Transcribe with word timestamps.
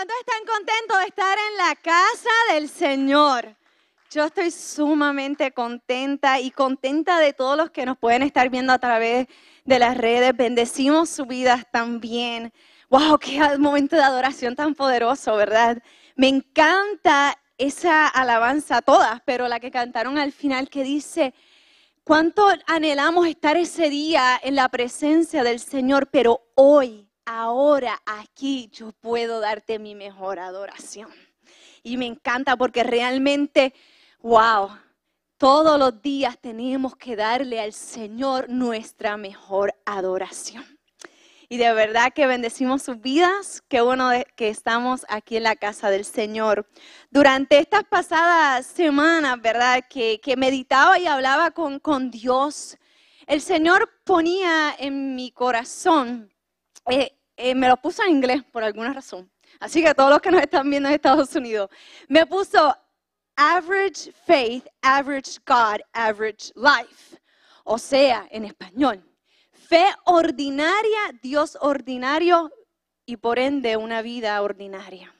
¿cuántos 0.00 0.16
están 0.20 0.46
contentos 0.46 0.98
de 0.98 1.04
estar 1.08 1.38
en 1.50 1.56
la 1.58 1.74
casa 1.74 2.30
del 2.54 2.70
Señor? 2.70 3.54
Yo 4.10 4.24
estoy 4.24 4.50
sumamente 4.50 5.52
contenta 5.52 6.40
y 6.40 6.50
contenta 6.50 7.18
de 7.18 7.34
todos 7.34 7.54
los 7.54 7.70
que 7.70 7.84
nos 7.84 7.98
pueden 7.98 8.22
estar 8.22 8.48
viendo 8.48 8.72
a 8.72 8.78
través 8.78 9.26
de 9.66 9.78
las 9.78 9.98
redes. 9.98 10.34
Bendecimos 10.34 11.10
sus 11.10 11.26
vidas 11.26 11.66
también. 11.70 12.50
¡Wow! 12.88 13.18
¡Qué 13.18 13.42
momento 13.58 13.94
de 13.94 14.02
adoración 14.02 14.56
tan 14.56 14.74
poderoso, 14.74 15.36
¿verdad? 15.36 15.82
Me 16.16 16.28
encanta 16.28 17.38
esa 17.58 18.08
alabanza, 18.08 18.80
todas, 18.80 19.20
pero 19.26 19.48
la 19.48 19.60
que 19.60 19.70
cantaron 19.70 20.16
al 20.16 20.32
final 20.32 20.70
que 20.70 20.82
dice, 20.82 21.34
cuánto 22.04 22.48
anhelamos 22.66 23.26
estar 23.26 23.58
ese 23.58 23.90
día 23.90 24.40
en 24.42 24.54
la 24.54 24.70
presencia 24.70 25.44
del 25.44 25.60
Señor, 25.60 26.08
pero 26.10 26.40
hoy 26.54 27.09
ahora 27.30 28.02
aquí 28.06 28.68
yo 28.72 28.90
puedo 28.90 29.38
darte 29.38 29.78
mi 29.78 29.94
mejor 29.94 30.40
adoración. 30.40 31.08
Y 31.84 31.96
me 31.96 32.06
encanta 32.06 32.56
porque 32.56 32.82
realmente, 32.82 33.72
wow, 34.18 34.70
todos 35.38 35.78
los 35.78 36.02
días 36.02 36.38
tenemos 36.40 36.96
que 36.96 37.14
darle 37.14 37.60
al 37.60 37.72
Señor 37.72 38.50
nuestra 38.50 39.16
mejor 39.16 39.76
adoración. 39.86 40.64
Y 41.48 41.56
de 41.56 41.72
verdad 41.72 42.12
que 42.12 42.26
bendecimos 42.26 42.82
sus 42.82 43.00
vidas. 43.00 43.62
Qué 43.68 43.80
bueno 43.80 44.10
que 44.34 44.48
estamos 44.48 45.06
aquí 45.08 45.36
en 45.36 45.44
la 45.44 45.54
casa 45.54 45.88
del 45.88 46.04
Señor. 46.04 46.68
Durante 47.10 47.58
estas 47.58 47.84
pasadas 47.84 48.66
semanas, 48.66 49.40
¿verdad? 49.40 49.84
Que, 49.88 50.20
meditaba 50.36 50.98
y 50.98 51.06
hablaba 51.06 51.52
con, 51.52 51.78
con 51.78 52.10
Dios, 52.10 52.76
el 53.28 53.40
Señor 53.40 53.88
ponía 54.04 54.74
en 54.76 55.14
mi 55.14 55.30
corazón 55.30 56.32
eh, 56.90 57.19
eh, 57.40 57.54
me 57.54 57.68
lo 57.68 57.76
puso 57.76 58.02
en 58.04 58.10
inglés 58.10 58.42
por 58.52 58.62
alguna 58.62 58.92
razón. 58.92 59.30
Así 59.58 59.82
que 59.82 59.94
todos 59.94 60.10
los 60.10 60.20
que 60.20 60.30
nos 60.30 60.42
están 60.42 60.68
viendo 60.68 60.88
en 60.88 60.94
Estados 60.94 61.34
Unidos, 61.34 61.70
me 62.08 62.26
puso 62.26 62.76
average 63.36 64.12
faith, 64.26 64.66
average 64.82 65.38
God, 65.46 65.80
average 65.92 66.52
life. 66.54 67.18
O 67.64 67.78
sea, 67.78 68.26
en 68.30 68.44
español, 68.44 69.02
fe 69.52 69.86
ordinaria, 70.04 70.98
Dios 71.22 71.56
ordinario 71.60 72.50
y 73.06 73.16
por 73.16 73.38
ende 73.38 73.76
una 73.76 74.02
vida 74.02 74.40
ordinaria. 74.42 75.14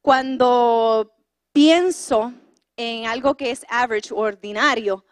Cuando 0.00 1.14
pienso 1.52 2.32
en 2.76 3.06
algo 3.06 3.36
que 3.36 3.50
es 3.50 3.64
average 3.68 4.12
o 4.12 4.18
ordinario, 4.18 5.04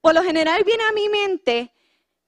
por 0.00 0.14
lo 0.14 0.22
general 0.22 0.64
viene 0.64 0.84
a 0.84 0.92
mi 0.92 1.08
mente 1.08 1.72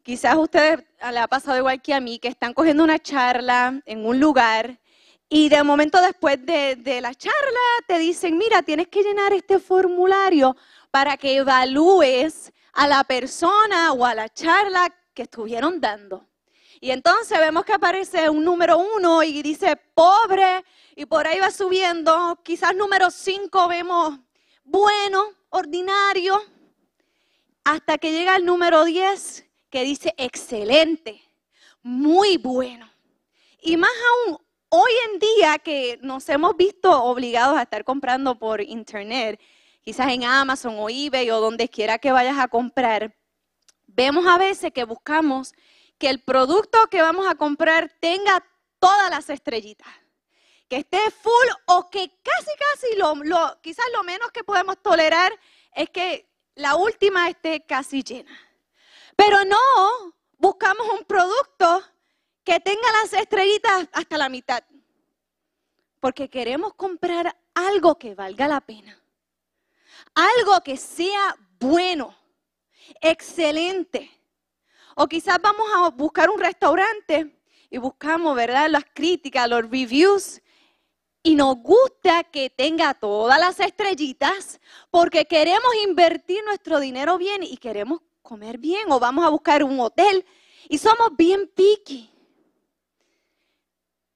Quizás 0.03 0.33
a 0.33 0.39
ustedes 0.39 0.81
le 1.12 1.19
ha 1.20 1.28
pasado 1.28 1.56
igual 1.58 1.81
que 1.81 1.95
a 1.95 2.00
mí, 2.00 2.19
que 2.19 2.27
están 2.27 2.55
cogiendo 2.55 2.83
una 2.83 2.98
charla 2.98 3.81
en 3.86 4.05
un 4.05 4.19
lugar 4.19 4.81
y 5.28 5.48
de 5.48 5.62
momento 5.62 6.00
después 6.03 6.45
de, 6.45 6.75
de, 6.75 7.00
la 7.00 7.14
charla 7.14 7.61
te 7.86 8.00
dicen, 8.00 8.36
mira, 8.36 8.62
tienes 8.62 8.89
que 8.89 9.03
llenar 9.03 9.33
este 9.33 9.61
formulario 9.61 10.56
para 10.91 11.17
que 11.17 11.36
evalúes 11.36 12.53
a 12.73 12.89
la 12.89 13.05
persona 13.05 13.92
o 13.92 14.05
a 14.05 14.14
la 14.14 14.28
charla 14.28 14.92
que 15.14 15.23
estuvieron 15.23 15.80
dando. 15.80 16.27
Y 16.80 16.91
entonces 16.91 17.39
vemos 17.39 17.64
que 17.64 17.73
aparece 17.73 18.28
un 18.28 18.45
número 18.45 18.78
uno 18.78 19.23
y 19.23 19.41
dice 19.41 19.77
pobre 19.95 20.64
y 20.97 21.06
por 21.06 21.28
ahí 21.28 21.39
va 21.39 21.53
subiendo. 21.53 22.41
Quizás 22.42 22.75
número 22.75 23.08
cinco 23.12 23.69
vemos 23.69 24.19
bueno, 24.64 25.28
ordinario, 25.50 26.42
hasta 27.62 27.98
que 27.98 28.11
llega 28.11 28.34
el 28.34 28.45
número 28.45 28.84
diez 28.84 29.47
que 29.73 29.84
dice 29.84 30.15
excelente, 30.19 31.23
muy 31.83 32.37
bueno. 32.37 32.92
Y 33.59 33.79
más 33.79 33.91
aún, 34.11 34.39
hoy 34.69 34.92
en 35.11 35.19
día 35.19 35.59
que 35.59 35.98
nos 36.03 36.29
hemos 36.29 36.55
visto 36.59 37.03
obligados 37.03 37.56
a 37.56 37.62
estar 37.62 37.83
comprando 37.83 38.39
por 38.39 38.61
internet, 38.61 39.41
quizás 39.81 40.12
en 40.12 40.25
Amazon 40.25 40.77
o 40.79 40.91
eBay 40.91 41.31
o 41.31 41.41
donde 41.41 41.70
quiera 41.70 41.98
que 41.98 42.12
vayas 42.12 42.39
a 42.39 42.48
comprar, 42.48 43.17
vemos 43.86 44.27
a 44.27 44.36
veces 44.36 44.73
que 44.73 44.85
buscamos 44.85 45.55
que 45.96 46.11
el 46.11 46.20
producto 46.20 46.79
que 46.91 47.01
vamos 47.01 47.27
a 47.27 47.35
comprar 47.35 47.91
tenga 47.98 48.45
todas 48.79 49.08
las 49.08 49.30
estrellitas, 49.30 49.89
que 50.69 50.77
esté 50.77 51.01
full 51.11 51.48
o 51.64 51.89
que 51.89 52.11
casi, 52.23 52.51
casi, 52.58 52.96
lo, 52.96 53.14
lo, 53.25 53.58
quizás 53.63 53.86
lo 53.95 54.05
menos 54.05 54.30
que 54.33 54.45
podemos 54.45 54.83
tolerar 54.83 55.33
es 55.75 55.89
que 55.89 56.29
la 56.57 56.77
última 56.77 57.30
esté 57.30 57.64
casi 57.64 58.02
llena. 58.02 58.52
Pero 59.17 59.45
no 59.45 59.56
buscamos 60.39 60.86
un 60.98 61.05
producto 61.05 61.83
que 62.45 62.61
tenga 62.61 62.90
las 63.02 63.12
estrellitas 63.12 63.89
hasta 63.92 64.18
la 64.18 64.28
mitad. 64.28 64.62
Porque 66.00 66.28
queremos 66.28 66.74
comprar 66.74 67.36
algo 67.55 67.96
que 67.96 68.14
valga 68.14 68.48
la 68.48 68.61
pena. 68.61 68.98
Algo 70.14 70.61
que 70.62 70.77
sea 70.77 71.36
bueno, 71.61 72.17
excelente. 73.01 74.11
O 74.96 75.06
quizás 75.06 75.39
vamos 75.40 75.67
a 75.74 75.90
buscar 75.90 76.28
un 76.28 76.40
restaurante 76.40 77.39
y 77.70 77.78
buscamos, 77.78 78.34
¿verdad? 78.36 78.68
Las 78.68 78.84
críticas, 78.92 79.48
los 79.48 79.62
reviews. 79.62 80.42
Y 81.22 81.36
nos 81.36 81.56
gusta 81.56 82.24
que 82.24 82.51
tenga 82.51 82.95
todas 82.95 83.39
las 83.39 83.61
estrellitas 83.61 84.61
porque 84.90 85.27
queremos 85.27 85.72
invertir 85.84 86.42
nuestro 86.45 86.80
dinero 86.80 87.17
bien 87.17 87.45
y 87.45 87.56
queremos 87.58 88.01
comer 88.22 88.58
bien 88.58 88.90
o 88.90 88.98
vamos 88.98 89.24
a 89.24 89.28
buscar 89.28 89.62
un 89.62 89.78
hotel 89.80 90.24
y 90.68 90.78
somos 90.78 91.16
bien 91.16 91.50
picky. 91.55 92.10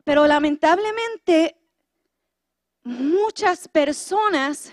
Pero 0.04 0.26
lamentablemente 0.26 1.56
muchas 2.84 3.66
personas 3.66 4.72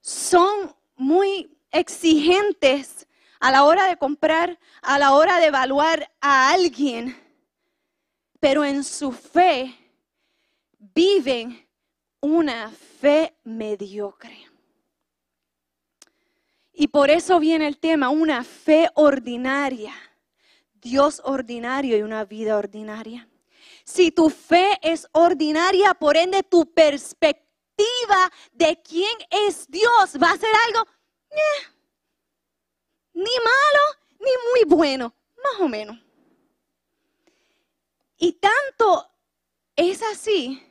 son 0.00 0.74
muy 0.96 1.56
exigentes 1.70 3.06
a 3.38 3.50
la 3.50 3.64
hora 3.64 3.86
de 3.86 3.96
comprar, 3.96 4.58
a 4.82 4.98
la 4.98 5.14
hora 5.14 5.38
de 5.38 5.46
evaluar 5.46 6.12
a 6.20 6.50
alguien, 6.50 7.16
pero 8.38 8.64
en 8.64 8.84
su 8.84 9.12
fe 9.12 9.74
viven 10.78 11.66
una 12.20 12.70
fe 12.70 13.34
mediocre. 13.44 14.49
Y 16.80 16.88
por 16.88 17.10
eso 17.10 17.38
viene 17.38 17.66
el 17.66 17.76
tema, 17.76 18.08
una 18.08 18.42
fe 18.42 18.88
ordinaria, 18.94 19.92
Dios 20.72 21.20
ordinario 21.26 21.94
y 21.98 22.00
una 22.00 22.24
vida 22.24 22.56
ordinaria. 22.56 23.28
Si 23.84 24.10
tu 24.10 24.30
fe 24.30 24.78
es 24.80 25.06
ordinaria, 25.12 25.92
por 25.92 26.16
ende 26.16 26.42
tu 26.42 26.72
perspectiva 26.72 28.32
de 28.52 28.80
quién 28.82 29.12
es 29.28 29.66
Dios 29.68 30.16
va 30.22 30.30
a 30.30 30.38
ser 30.38 30.48
algo 30.68 30.88
eh, 31.30 31.68
ni 33.12 33.24
malo 33.24 33.98
ni 34.18 34.30
muy 34.50 34.74
bueno, 34.74 35.14
más 35.36 35.60
o 35.60 35.68
menos. 35.68 35.98
Y 38.16 38.32
tanto 38.32 39.06
es 39.76 40.02
así 40.14 40.66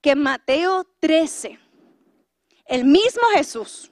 que 0.00 0.10
en 0.10 0.22
Mateo 0.22 0.86
13, 1.00 1.58
el 2.66 2.84
mismo 2.84 3.24
Jesús, 3.34 3.90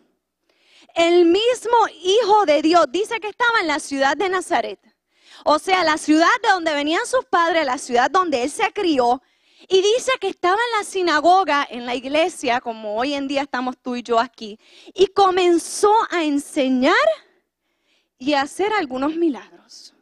el 0.94 1.27
mismo 1.27 1.77
Hijo 2.03 2.47
de 2.47 2.62
Dios 2.62 2.87
dice 2.91 3.21
que 3.21 3.28
estaba 3.28 3.60
en 3.60 3.66
la 3.66 3.81
ciudad 3.81 4.16
de 4.16 4.28
Nazaret. 4.28 4.81
O 5.44 5.59
sea, 5.59 5.84
la 5.84 5.99
ciudad 5.99 6.28
de 6.43 6.49
donde 6.50 6.72
venían 6.72 7.05
sus 7.06 7.25
padres, 7.25 7.66
la 7.66 7.78
ciudad 7.78 8.10
donde 8.10 8.44
él 8.44 8.50
se 8.50 8.72
crió. 8.72 9.22
Y 9.69 9.83
dice 9.83 10.12
que 10.21 10.28
estaba 10.28 10.54
en 10.56 10.78
la 10.78 10.84
sinagoga, 10.84 11.66
en 11.69 11.87
la 11.87 11.94
iglesia, 11.94 12.60
como 12.60 12.97
hoy 12.97 13.15
en 13.15 13.27
día 13.27 13.43
estamos 13.43 13.77
tú 13.78 13.97
y 13.97 14.03
yo 14.03 14.21
aquí. 14.21 14.59
Y 14.94 15.09
comenzó 15.09 15.93
a 16.10 16.22
enseñar 16.22 16.94
y 18.19 18.34
a 18.34 18.43
hacer 18.43 18.72
algunos 18.72 19.16
milagros. 19.16 19.94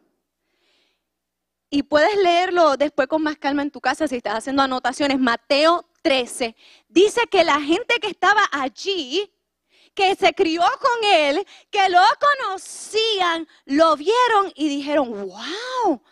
Y 1.71 1.85
puedes 1.85 2.15
leerlo 2.17 2.77
después 2.77 3.09
con 3.09 3.23
más 3.23 3.39
calma 3.39 3.63
en 3.63 3.71
tu 3.71 3.81
casa 3.81 4.07
si 4.07 4.17
estás 4.17 4.35
haciendo 4.35 4.63
anotaciones. 4.63 5.19
Mateo 5.19 5.89
13. 6.03 6.55
Dice 6.89 7.23
que 7.31 7.45
la 7.45 7.61
gente 7.61 7.95
que 8.01 8.09
estaba 8.09 8.43
allí 8.53 9.33
que 9.95 10.15
se 10.15 10.33
crió 10.35 10.63
con 10.63 11.05
él, 11.11 11.47
que 11.71 11.89
lo 11.89 12.01
conocían, 12.21 13.47
lo 13.67 13.97
vieron 13.97 14.53
y 14.55 14.69
dijeron, 14.69 15.11
wow, 15.11 16.03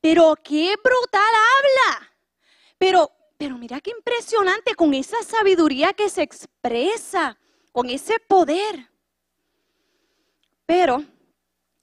pero 0.00 0.34
qué 0.42 0.76
brutal 0.82 1.22
habla. 1.22 2.12
Pero, 2.78 3.10
pero 3.36 3.56
mira 3.58 3.80
qué 3.80 3.90
impresionante 3.90 4.74
con 4.74 4.94
esa 4.94 5.22
sabiduría 5.22 5.92
que 5.92 6.08
se 6.08 6.22
expresa, 6.22 7.38
con 7.72 7.88
ese 7.88 8.18
poder. 8.20 8.90
Pero 10.66 11.04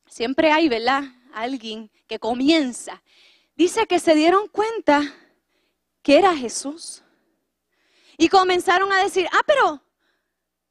siempre 0.07 0.51
hay, 0.51 0.69
¿verdad? 0.69 1.03
Alguien 1.33 1.91
que 2.07 2.19
comienza. 2.19 3.03
Dice 3.55 3.85
que 3.87 3.99
se 3.99 4.15
dieron 4.15 4.47
cuenta 4.47 5.13
que 6.01 6.17
era 6.17 6.35
Jesús. 6.35 7.03
Y 8.17 8.29
comenzaron 8.29 8.91
a 8.91 9.03
decir, 9.03 9.27
ah, 9.31 9.43
pero 9.45 9.83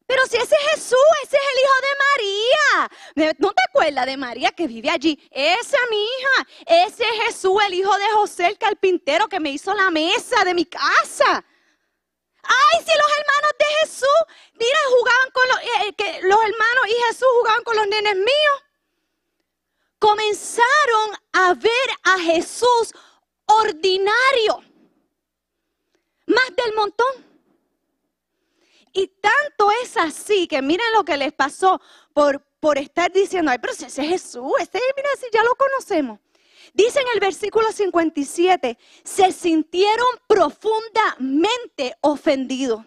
Pero 0.06 0.22
si 0.26 0.36
ese 0.36 0.54
es 0.54 0.70
Jesús, 0.74 0.98
ese 1.24 1.36
es 1.36 1.42
el 1.42 1.58
hijo 1.62 1.74
de 1.82 3.24
María. 3.24 3.34
¿No 3.38 3.52
te 3.52 3.62
acuerdas 3.68 4.06
de 4.06 4.16
María 4.16 4.52
que 4.52 4.68
vive 4.68 4.88
allí? 4.88 5.18
Esa 5.32 5.78
mi 5.90 6.04
hija, 6.04 6.84
ese 6.86 7.02
es 7.02 7.24
Jesús, 7.24 7.60
el 7.66 7.74
hijo 7.74 7.92
de 7.96 8.10
José 8.14 8.46
el 8.46 8.58
carpintero 8.58 9.28
que 9.28 9.40
me 9.40 9.50
hizo 9.50 9.74
la 9.74 9.90
mesa 9.90 10.44
de 10.44 10.54
mi 10.54 10.64
casa. 10.64 11.44
Ay, 12.42 12.84
si 12.84 12.92
los 12.96 13.18
hermanos 13.18 13.52
de 13.58 13.64
Jesús, 13.80 14.52
mira, 14.54 14.78
jugaban 14.88 15.30
con 15.32 15.48
los, 15.48 15.58
eh, 15.58 15.94
que 15.96 16.20
los 16.22 16.38
hermanos 16.38 16.84
y 16.88 17.02
Jesús 17.08 17.28
jugaban 17.40 17.64
con 17.64 17.76
los 17.76 17.88
nenes 17.88 18.14
míos. 18.14 18.62
Comenzaron 19.98 21.18
a 21.32 21.54
ver 21.54 21.90
a 22.04 22.18
Jesús 22.20 22.94
ordinario, 23.46 24.62
más 26.26 26.54
del 26.54 26.74
montón. 26.74 27.35
Y 28.96 29.08
tanto 29.08 29.70
es 29.82 29.94
así 29.98 30.48
que 30.48 30.62
miren 30.62 30.86
lo 30.94 31.04
que 31.04 31.18
les 31.18 31.30
pasó 31.30 31.82
por, 32.14 32.40
por 32.60 32.78
estar 32.78 33.12
diciendo, 33.12 33.50
ay, 33.50 33.58
pero 33.60 33.74
ese 33.74 33.84
es 33.88 33.94
Jesús, 33.94 34.50
ese, 34.58 34.80
mira, 34.96 35.10
si 35.20 35.26
ya 35.30 35.42
lo 35.42 35.54
conocemos. 35.54 36.18
Dice 36.72 37.00
en 37.00 37.06
el 37.12 37.20
versículo 37.20 37.70
57, 37.70 38.78
se 39.04 39.32
sintieron 39.32 40.06
profundamente 40.26 41.94
ofendidos. 42.00 42.86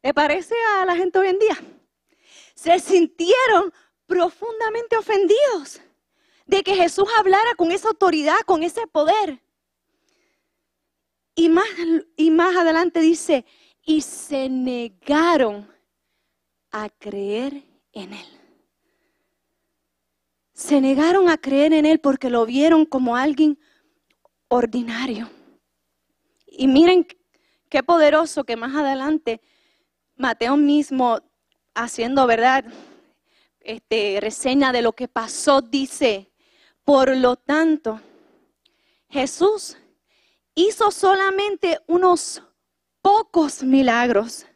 ¿Le 0.00 0.14
parece 0.14 0.54
a 0.78 0.86
la 0.86 0.94
gente 0.94 1.18
hoy 1.18 1.26
en 1.26 1.40
día? 1.40 1.58
Se 2.54 2.78
sintieron 2.78 3.74
profundamente 4.06 4.96
ofendidos 4.96 5.80
de 6.46 6.62
que 6.62 6.76
Jesús 6.76 7.08
hablara 7.18 7.56
con 7.56 7.72
esa 7.72 7.88
autoridad, 7.88 8.38
con 8.46 8.62
ese 8.62 8.86
poder. 8.86 9.42
Y 11.34 11.48
más, 11.48 11.66
y 12.16 12.30
más 12.30 12.54
adelante 12.54 13.00
dice, 13.00 13.44
y 13.84 14.00
se 14.00 14.48
negaron 14.48 15.68
a 16.70 16.88
creer 16.88 17.62
en 17.92 18.14
él 18.14 18.44
se 20.54 20.80
negaron 20.80 21.28
a 21.28 21.36
creer 21.36 21.72
en 21.72 21.84
Él 21.84 21.98
porque 21.98 22.30
lo 22.30 22.46
vieron 22.46 22.86
como 22.86 23.16
alguien 23.16 23.58
ordinario. 24.48 25.28
Y 26.46 26.68
miren 26.68 27.06
qué 27.68 27.82
poderoso 27.82 28.44
que 28.44 28.56
más 28.56 28.74
adelante 28.74 29.40
Mateo 30.16 30.56
mismo, 30.56 31.18
haciendo 31.74 32.24
verdad, 32.28 32.64
este, 33.60 34.18
reseña 34.20 34.72
de 34.72 34.82
lo 34.82 34.92
que 34.92 35.08
pasó, 35.08 35.60
dice, 35.60 36.30
por 36.84 37.16
lo 37.16 37.34
tanto, 37.34 38.00
Jesús 39.08 39.76
hizo 40.54 40.92
solamente 40.92 41.80
unos 41.88 42.42
pocos 43.04 43.62
milagros 43.62 44.46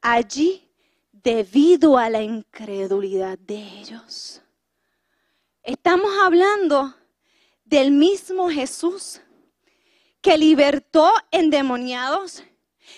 allí 0.00 0.68
debido 1.12 1.96
a 1.96 2.10
la 2.10 2.20
incredulidad 2.20 3.38
de 3.38 3.54
ellos. 3.78 4.42
Estamos 5.62 6.10
hablando 6.24 6.92
del 7.64 7.92
mismo 7.92 8.50
Jesús 8.50 9.20
que 10.20 10.36
libertó 10.36 11.08
endemoniados, 11.30 12.42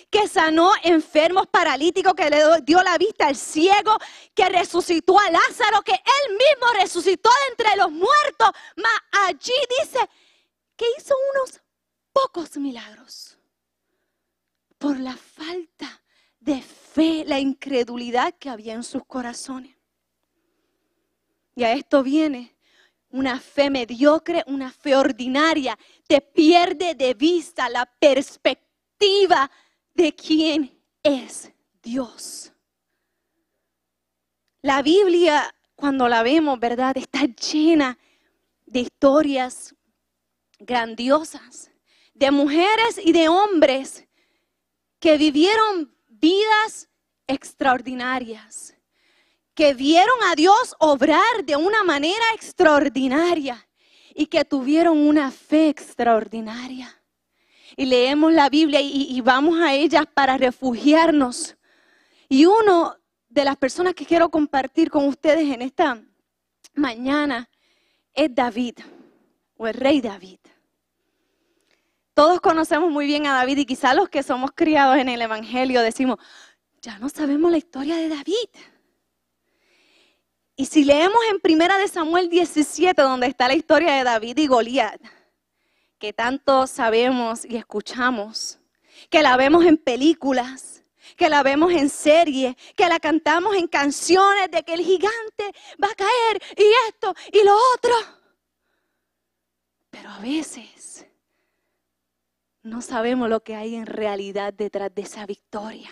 que 0.08 0.26
sanó 0.28 0.72
enfermos 0.82 1.46
paralíticos, 1.48 2.14
que 2.14 2.30
le 2.30 2.42
dio 2.62 2.82
la 2.82 2.96
vista 2.96 3.26
al 3.26 3.36
ciego, 3.36 3.98
que 4.34 4.48
resucitó 4.48 5.18
a 5.18 5.30
Lázaro, 5.30 5.82
que 5.82 5.92
él 5.92 6.30
mismo 6.30 6.72
resucitó 6.80 7.28
de 7.28 7.52
entre 7.52 7.76
los 7.76 7.92
muertos. 7.92 8.50
Mas 8.76 9.26
allí 9.28 9.52
dice 9.82 9.98
que 10.74 10.86
hizo 10.96 11.14
unos 11.34 11.60
pocos 12.14 12.56
milagros 12.56 13.36
por 14.80 14.98
la 14.98 15.14
falta 15.14 16.02
de 16.40 16.62
fe, 16.62 17.22
la 17.26 17.38
incredulidad 17.38 18.34
que 18.38 18.48
había 18.48 18.72
en 18.72 18.82
sus 18.82 19.04
corazones. 19.04 19.76
Y 21.54 21.64
a 21.64 21.74
esto 21.74 22.02
viene 22.02 22.56
una 23.10 23.38
fe 23.38 23.68
mediocre, 23.68 24.42
una 24.46 24.72
fe 24.72 24.96
ordinaria, 24.96 25.78
te 26.08 26.22
pierde 26.22 26.94
de 26.94 27.12
vista 27.12 27.68
la 27.68 27.84
perspectiva 27.84 29.50
de 29.94 30.14
quién 30.14 30.80
es 31.02 31.52
Dios. 31.82 32.50
La 34.62 34.80
Biblia, 34.80 35.54
cuando 35.74 36.08
la 36.08 36.22
vemos, 36.22 36.58
¿verdad? 36.58 36.96
Está 36.96 37.26
llena 37.26 37.98
de 38.64 38.80
historias 38.80 39.74
grandiosas, 40.58 41.70
de 42.14 42.30
mujeres 42.30 42.98
y 43.04 43.12
de 43.12 43.28
hombres 43.28 44.06
que 45.00 45.18
vivieron 45.18 45.92
vidas 46.08 46.88
extraordinarias 47.26 48.74
que 49.60 49.74
vieron 49.74 50.16
a 50.30 50.34
Dios 50.34 50.74
obrar 50.78 51.44
de 51.44 51.54
una 51.54 51.82
manera 51.84 52.24
extraordinaria 52.34 53.68
y 54.14 54.24
que 54.24 54.42
tuvieron 54.42 54.96
una 54.96 55.30
fe 55.30 55.68
extraordinaria. 55.68 56.98
Y 57.76 57.84
leemos 57.84 58.32
la 58.32 58.48
Biblia 58.48 58.80
y, 58.80 59.20
vamos 59.20 59.60
a 59.60 59.74
ella 59.74 60.06
para 60.06 60.38
refugiarnos. 60.38 61.58
Y 62.26 62.46
uno 62.46 62.96
de 63.28 63.44
las 63.44 63.56
personas 63.58 63.92
que 63.94 64.06
quiero 64.06 64.30
compartir 64.30 64.90
con 64.90 65.06
ustedes 65.06 65.52
en 65.52 65.60
esta 65.60 66.02
mañana 66.72 67.50
es 68.14 68.34
David, 68.34 68.78
o 69.58 69.66
el 69.66 69.74
rey 69.74 70.00
David. 70.00 70.38
Todos 72.20 72.42
conocemos 72.42 72.90
muy 72.90 73.06
bien 73.06 73.26
a 73.26 73.32
David 73.32 73.56
y 73.56 73.64
quizá 73.64 73.94
los 73.94 74.10
que 74.10 74.22
somos 74.22 74.50
criados 74.54 74.98
en 74.98 75.08
el 75.08 75.22
Evangelio 75.22 75.80
decimos, 75.80 76.18
ya 76.82 76.98
no 76.98 77.08
sabemos 77.08 77.50
la 77.50 77.56
historia 77.56 77.96
de 77.96 78.10
David. 78.10 78.50
Y 80.54 80.66
si 80.66 80.84
leemos 80.84 81.18
en 81.30 81.40
Primera 81.40 81.78
de 81.78 81.88
Samuel 81.88 82.28
17, 82.28 83.00
donde 83.00 83.26
está 83.26 83.48
la 83.48 83.54
historia 83.54 83.94
de 83.94 84.04
David 84.04 84.36
y 84.36 84.46
Goliat, 84.48 85.00
que 85.98 86.12
tanto 86.12 86.66
sabemos 86.66 87.46
y 87.46 87.56
escuchamos, 87.56 88.58
que 89.08 89.22
la 89.22 89.38
vemos 89.38 89.64
en 89.64 89.78
películas, 89.78 90.84
que 91.16 91.30
la 91.30 91.42
vemos 91.42 91.72
en 91.72 91.88
series, 91.88 92.54
que 92.76 92.86
la 92.86 93.00
cantamos 93.00 93.56
en 93.56 93.66
canciones 93.66 94.50
de 94.50 94.62
que 94.62 94.74
el 94.74 94.80
gigante 94.82 95.54
va 95.82 95.88
a 95.88 95.94
caer 95.94 96.42
y 96.54 96.64
esto 96.90 97.14
y 97.32 97.42
lo 97.46 97.56
otro. 97.74 97.94
Pero 99.88 100.10
a 100.10 100.18
veces 100.18 101.06
no 102.62 102.82
sabemos 102.82 103.28
lo 103.28 103.42
que 103.42 103.56
hay 103.56 103.74
en 103.74 103.86
realidad 103.86 104.52
detrás 104.52 104.94
de 104.94 105.02
esa 105.02 105.26
victoria. 105.26 105.90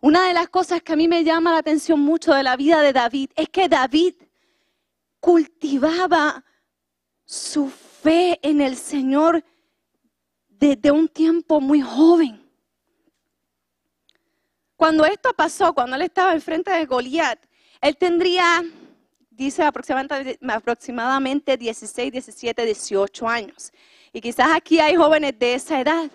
Una 0.00 0.26
de 0.26 0.34
las 0.34 0.48
cosas 0.48 0.82
que 0.82 0.92
a 0.92 0.96
mí 0.96 1.06
me 1.08 1.24
llama 1.24 1.52
la 1.52 1.58
atención 1.58 2.00
mucho 2.00 2.32
de 2.34 2.42
la 2.42 2.56
vida 2.56 2.80
de 2.80 2.92
David 2.92 3.30
es 3.36 3.48
que 3.48 3.68
David 3.68 4.14
cultivaba 5.20 6.44
su 7.24 7.68
fe 7.70 8.38
en 8.42 8.60
el 8.60 8.76
Señor 8.76 9.44
desde 10.48 10.90
un 10.90 11.08
tiempo 11.08 11.60
muy 11.60 11.80
joven. 11.80 12.40
Cuando 14.76 15.04
esto 15.04 15.32
pasó, 15.34 15.72
cuando 15.72 15.94
él 15.94 16.02
estaba 16.02 16.32
enfrente 16.32 16.72
de 16.72 16.86
Goliat, 16.86 17.38
él 17.80 17.96
tendría, 17.96 18.64
dice 19.30 19.62
aproximadamente 19.62 21.56
16, 21.56 22.10
17, 22.10 22.64
18 22.64 23.28
años. 23.28 23.72
Y 24.12 24.20
quizás 24.20 24.48
aquí 24.52 24.78
hay 24.78 24.94
jóvenes 24.96 25.38
de 25.38 25.54
esa 25.54 25.80
edad 25.80 26.10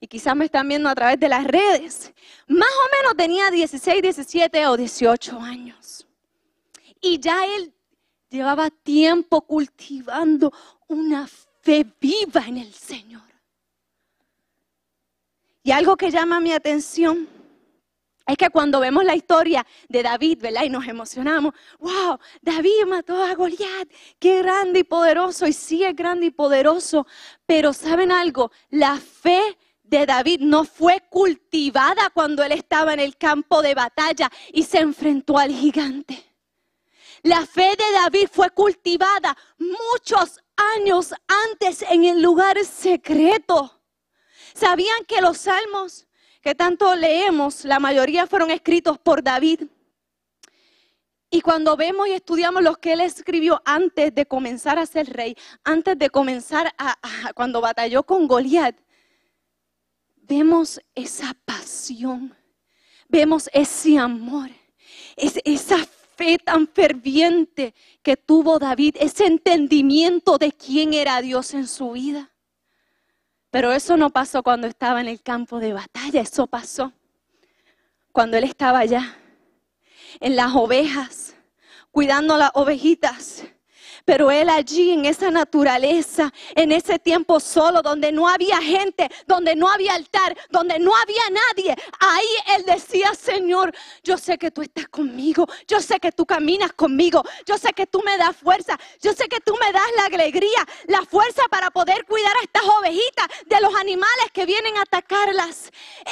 y 0.00 0.06
quizás 0.06 0.34
me 0.34 0.46
están 0.46 0.66
viendo 0.66 0.88
a 0.88 0.94
través 0.94 1.20
de 1.20 1.28
las 1.28 1.44
redes, 1.44 2.12
más 2.48 2.68
o 2.68 2.96
menos 2.96 3.16
tenía 3.16 3.50
16, 3.50 4.02
17 4.02 4.66
o 4.66 4.76
18 4.76 5.38
años. 5.38 6.06
Y 7.02 7.20
ya 7.20 7.44
él 7.44 7.72
llevaba 8.30 8.70
tiempo 8.70 9.42
cultivando 9.42 10.52
una 10.88 11.28
fe 11.60 11.86
viva 12.00 12.46
en 12.46 12.56
el 12.56 12.72
Señor. 12.72 13.22
Y 15.62 15.70
algo 15.70 15.96
que 15.96 16.10
llama 16.10 16.40
mi 16.40 16.52
atención 16.52 17.28
es 18.32 18.36
que 18.36 18.50
cuando 18.50 18.80
vemos 18.80 19.04
la 19.04 19.14
historia 19.14 19.66
de 19.88 20.02
David, 20.02 20.38
¿verdad? 20.40 20.64
Y 20.64 20.70
nos 20.70 20.86
emocionamos, 20.86 21.54
wow, 21.78 22.18
David 22.42 22.86
mató 22.86 23.22
a 23.22 23.34
Goliat, 23.34 23.88
qué 24.18 24.42
grande 24.42 24.80
y 24.80 24.84
poderoso, 24.84 25.46
y 25.46 25.52
sí 25.52 25.84
es 25.84 25.94
grande 25.94 26.26
y 26.26 26.30
poderoso, 26.30 27.06
pero 27.46 27.72
¿saben 27.72 28.12
algo? 28.12 28.52
La 28.70 28.96
fe 28.96 29.58
de 29.82 30.06
David 30.06 30.40
no 30.40 30.64
fue 30.64 31.02
cultivada 31.10 32.10
cuando 32.10 32.44
él 32.44 32.52
estaba 32.52 32.94
en 32.94 33.00
el 33.00 33.16
campo 33.16 33.60
de 33.60 33.74
batalla 33.74 34.30
y 34.52 34.62
se 34.62 34.78
enfrentó 34.78 35.36
al 35.36 35.50
gigante. 35.50 36.24
La 37.22 37.44
fe 37.44 37.76
de 37.76 37.92
David 37.92 38.28
fue 38.32 38.50
cultivada 38.50 39.36
muchos 39.58 40.38
años 40.76 41.12
antes 41.50 41.82
en 41.82 42.04
el 42.04 42.22
lugar 42.22 42.64
secreto. 42.64 43.82
¿Sabían 44.54 45.04
que 45.06 45.20
los 45.20 45.38
salmos 45.38 46.06
que 46.40 46.54
tanto 46.54 46.94
leemos, 46.94 47.64
la 47.64 47.78
mayoría 47.78 48.26
fueron 48.26 48.50
escritos 48.50 48.98
por 48.98 49.22
David? 49.22 49.62
Y 51.30 51.42
cuando 51.42 51.76
vemos 51.76 52.08
y 52.08 52.12
estudiamos 52.12 52.62
lo 52.62 52.74
que 52.74 52.94
él 52.94 53.00
escribió 53.00 53.62
antes 53.64 54.12
de 54.12 54.26
comenzar 54.26 54.78
a 54.80 54.86
ser 54.86 55.08
rey, 55.10 55.36
antes 55.62 55.96
de 55.96 56.10
comenzar 56.10 56.74
a, 56.76 56.96
cuando 57.34 57.60
batalló 57.60 58.02
con 58.02 58.26
Goliat, 58.26 58.76
vemos 60.16 60.80
esa 60.94 61.36
pasión, 61.44 62.36
vemos 63.08 63.48
ese 63.52 63.96
amor, 63.96 64.50
esa 65.16 65.78
fe 66.16 66.38
tan 66.38 66.66
ferviente 66.66 67.74
que 68.02 68.16
tuvo 68.16 68.58
David, 68.58 68.96
ese 68.98 69.26
entendimiento 69.26 70.36
de 70.36 70.50
quién 70.50 70.94
era 70.94 71.22
Dios 71.22 71.54
en 71.54 71.68
su 71.68 71.92
vida. 71.92 72.32
Pero 73.50 73.72
eso 73.72 73.96
no 73.96 74.10
pasó 74.10 74.42
cuando 74.42 74.66
estaba 74.66 75.00
en 75.00 75.08
el 75.08 75.22
campo 75.22 75.58
de 75.58 75.72
batalla, 75.72 76.20
eso 76.20 76.46
pasó 76.46 76.92
cuando 78.12 78.36
él 78.36 78.44
estaba 78.44 78.80
allá, 78.80 79.16
en 80.18 80.36
las 80.36 80.54
ovejas, 80.54 81.36
cuidando 81.90 82.36
las 82.36 82.50
ovejitas 82.54 83.44
pero 84.10 84.28
él 84.28 84.48
allí 84.48 84.90
en 84.90 85.04
esa 85.04 85.30
naturaleza, 85.30 86.32
en 86.56 86.72
ese 86.72 86.98
tiempo 86.98 87.38
solo, 87.38 87.80
donde 87.80 88.10
no 88.10 88.28
había 88.28 88.60
gente, 88.60 89.08
donde 89.24 89.54
no 89.54 89.70
había 89.70 89.94
altar, 89.94 90.36
donde 90.50 90.80
no 90.80 90.90
había 90.96 91.22
nadie, 91.30 91.76
ahí 92.00 92.26
él 92.56 92.64
decía, 92.66 93.14
Señor, 93.14 93.72
yo 94.02 94.18
sé 94.18 94.36
que 94.36 94.50
tú 94.50 94.62
estás 94.62 94.88
conmigo, 94.88 95.46
yo 95.68 95.78
sé 95.78 96.00
que 96.00 96.10
tú 96.10 96.26
caminas 96.26 96.72
conmigo, 96.72 97.22
yo 97.46 97.56
sé 97.56 97.72
que 97.72 97.86
tú 97.86 98.02
me 98.04 98.18
das 98.18 98.36
fuerza, 98.36 98.76
yo 99.00 99.12
sé 99.12 99.28
que 99.28 99.38
tú 99.38 99.56
me 99.60 99.70
das 99.70 99.88
la 99.96 100.06
alegría, 100.06 100.66
la 100.88 101.02
fuerza 101.02 101.42
para 101.48 101.70
poder 101.70 102.04
cuidar 102.04 102.36
a 102.36 102.42
estas 102.42 102.64
ovejitas 102.64 103.28
de 103.46 103.60
los 103.60 103.72
animales 103.76 104.26
que 104.32 104.44
vienen 104.44 104.76
a 104.76 104.82
atacarlas. 104.82 105.70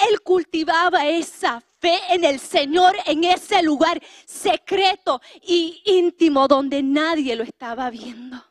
Él 0.08 0.20
cultivaba 0.20 1.04
esa 1.08 1.64
fe 1.80 1.98
en 2.10 2.24
el 2.24 2.40
Señor 2.40 2.96
en 3.06 3.24
ese 3.24 3.62
lugar 3.62 4.00
secreto 4.26 5.20
y 5.42 5.82
íntimo 5.84 6.48
donde 6.48 6.82
nadie 6.82 7.36
lo 7.36 7.44
estaba 7.44 7.90
viendo. 7.90 8.44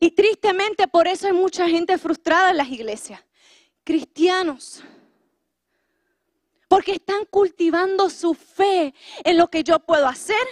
Y 0.00 0.10
tristemente 0.10 0.86
por 0.86 1.08
eso 1.08 1.26
hay 1.26 1.32
mucha 1.32 1.66
gente 1.68 1.96
frustrada 1.96 2.50
en 2.50 2.58
las 2.58 2.68
iglesias, 2.68 3.24
cristianos, 3.84 4.82
porque 6.68 6.92
están 6.92 7.24
cultivando 7.26 8.10
su 8.10 8.34
fe 8.34 8.92
en 9.24 9.38
lo 9.38 9.48
que 9.48 9.64
yo 9.64 9.78
puedo 9.78 10.06
hacer, 10.06 10.46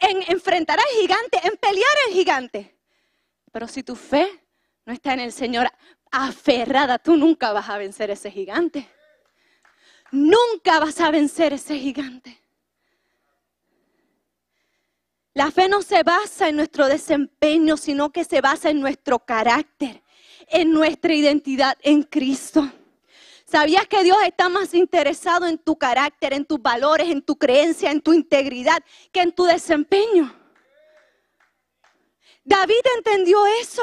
en 0.00 0.22
enfrentar 0.28 0.78
al 0.80 1.00
gigante, 1.00 1.38
en 1.44 1.56
pelear 1.56 1.96
al 2.08 2.14
gigante. 2.14 2.76
Pero 3.52 3.68
si 3.68 3.82
tu 3.82 3.94
fe 3.94 4.42
no 4.86 4.92
está 4.92 5.12
en 5.12 5.20
el 5.20 5.32
Señor, 5.32 5.70
aferrada, 6.12 6.98
tú 6.98 7.16
nunca 7.16 7.52
vas 7.52 7.68
a 7.68 7.78
vencer 7.78 8.10
ese 8.10 8.30
gigante. 8.30 8.88
Nunca 10.12 10.78
vas 10.78 11.00
a 11.00 11.10
vencer 11.10 11.54
ese 11.54 11.78
gigante. 11.78 12.38
La 15.34 15.50
fe 15.50 15.66
no 15.66 15.80
se 15.80 16.02
basa 16.02 16.50
en 16.50 16.56
nuestro 16.56 16.86
desempeño, 16.86 17.78
sino 17.78 18.12
que 18.12 18.22
se 18.22 18.42
basa 18.42 18.68
en 18.68 18.80
nuestro 18.80 19.18
carácter, 19.20 20.02
en 20.48 20.70
nuestra 20.70 21.14
identidad 21.14 21.78
en 21.80 22.02
Cristo. 22.02 22.70
¿Sabías 23.46 23.86
que 23.86 24.02
Dios 24.02 24.18
está 24.26 24.50
más 24.50 24.74
interesado 24.74 25.46
en 25.46 25.56
tu 25.56 25.76
carácter, 25.76 26.34
en 26.34 26.44
tus 26.44 26.60
valores, 26.60 27.08
en 27.08 27.22
tu 27.22 27.36
creencia, 27.36 27.90
en 27.90 28.02
tu 28.02 28.12
integridad, 28.12 28.82
que 29.10 29.22
en 29.22 29.32
tu 29.32 29.44
desempeño? 29.44 30.34
David 32.44 32.80
entendió 32.96 33.46
eso. 33.60 33.82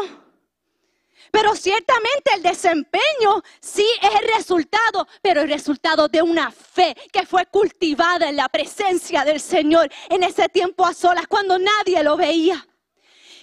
Pero 1.32 1.56
ciertamente 1.56 2.32
el 2.36 2.44
desempeño 2.44 3.42
sí 3.60 3.86
es 4.02 4.22
el 4.22 4.36
resultado, 4.36 5.08
pero 5.22 5.42
el 5.42 5.50
resultado 5.50 6.08
de 6.08 6.22
una 6.22 6.52
fe 6.52 6.96
que 7.12 7.26
fue 7.26 7.46
cultivada 7.46 8.30
en 8.30 8.36
la 8.36 8.50
presencia 8.50 9.24
del 9.24 9.40
Señor 9.40 9.90
en 10.10 10.24
ese 10.24 10.50
tiempo 10.50 10.86
a 10.86 10.94
solas, 10.94 11.28
cuando 11.28 11.58
nadie 11.58 12.04
lo 12.04 12.18
veía. 12.18 12.66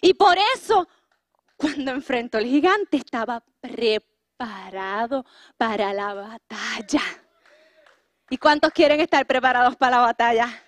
Y 0.01 0.15
por 0.15 0.37
eso, 0.55 0.89
cuando 1.57 1.91
enfrentó 1.93 2.39
al 2.39 2.47
gigante, 2.47 2.97
estaba 2.97 3.43
preparado 3.61 5.25
para 5.57 5.93
la 5.93 6.15
batalla. 6.15 7.03
¿Y 8.29 8.39
cuántos 8.39 8.73
quieren 8.73 9.01
estar 9.01 9.25
preparados 9.27 9.77
para 9.77 9.99
la 9.99 10.03
batalla? 10.03 10.63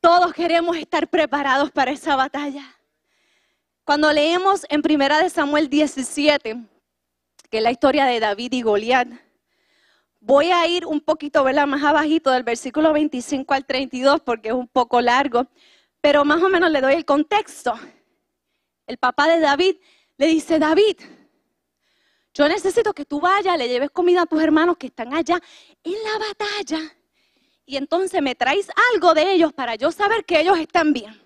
Todos 0.00 0.32
queremos 0.32 0.76
estar 0.76 1.06
preparados 1.08 1.70
para 1.70 1.92
esa 1.92 2.16
batalla. 2.16 2.76
Cuando 3.84 4.12
leemos 4.12 4.64
en 4.68 4.80
Primera 4.80 5.20
de 5.20 5.28
Samuel 5.28 5.68
17, 5.68 6.56
que 7.50 7.56
es 7.56 7.62
la 7.64 7.72
historia 7.72 8.04
de 8.04 8.20
David 8.20 8.52
y 8.52 8.62
Goliat, 8.62 9.08
voy 10.20 10.52
a 10.52 10.64
ir 10.68 10.86
un 10.86 11.00
poquito 11.00 11.42
más 11.42 11.82
abajito 11.82 12.30
del 12.30 12.44
versículo 12.44 12.92
25 12.92 13.52
al 13.52 13.66
32 13.66 14.20
porque 14.20 14.50
es 14.50 14.54
un 14.54 14.68
poco 14.68 15.00
largo, 15.00 15.48
pero 16.00 16.24
más 16.24 16.40
o 16.40 16.48
menos 16.48 16.70
le 16.70 16.80
doy 16.80 16.94
el 16.94 17.04
contexto. 17.04 17.74
El 18.86 18.98
papá 18.98 19.26
de 19.26 19.40
David 19.40 19.74
le 20.16 20.28
dice, 20.28 20.60
David, 20.60 20.98
yo 22.34 22.48
necesito 22.48 22.92
que 22.92 23.04
tú 23.04 23.20
vayas, 23.20 23.58
le 23.58 23.66
lleves 23.66 23.90
comida 23.90 24.22
a 24.22 24.26
tus 24.26 24.40
hermanos 24.40 24.76
que 24.76 24.86
están 24.86 25.12
allá 25.12 25.40
en 25.82 25.94
la 25.94 26.18
batalla 26.28 26.96
y 27.66 27.76
entonces 27.78 28.22
me 28.22 28.36
traes 28.36 28.68
algo 28.92 29.12
de 29.12 29.32
ellos 29.32 29.52
para 29.52 29.74
yo 29.74 29.90
saber 29.90 30.24
que 30.24 30.38
ellos 30.38 30.56
están 30.60 30.92
bien. 30.92 31.20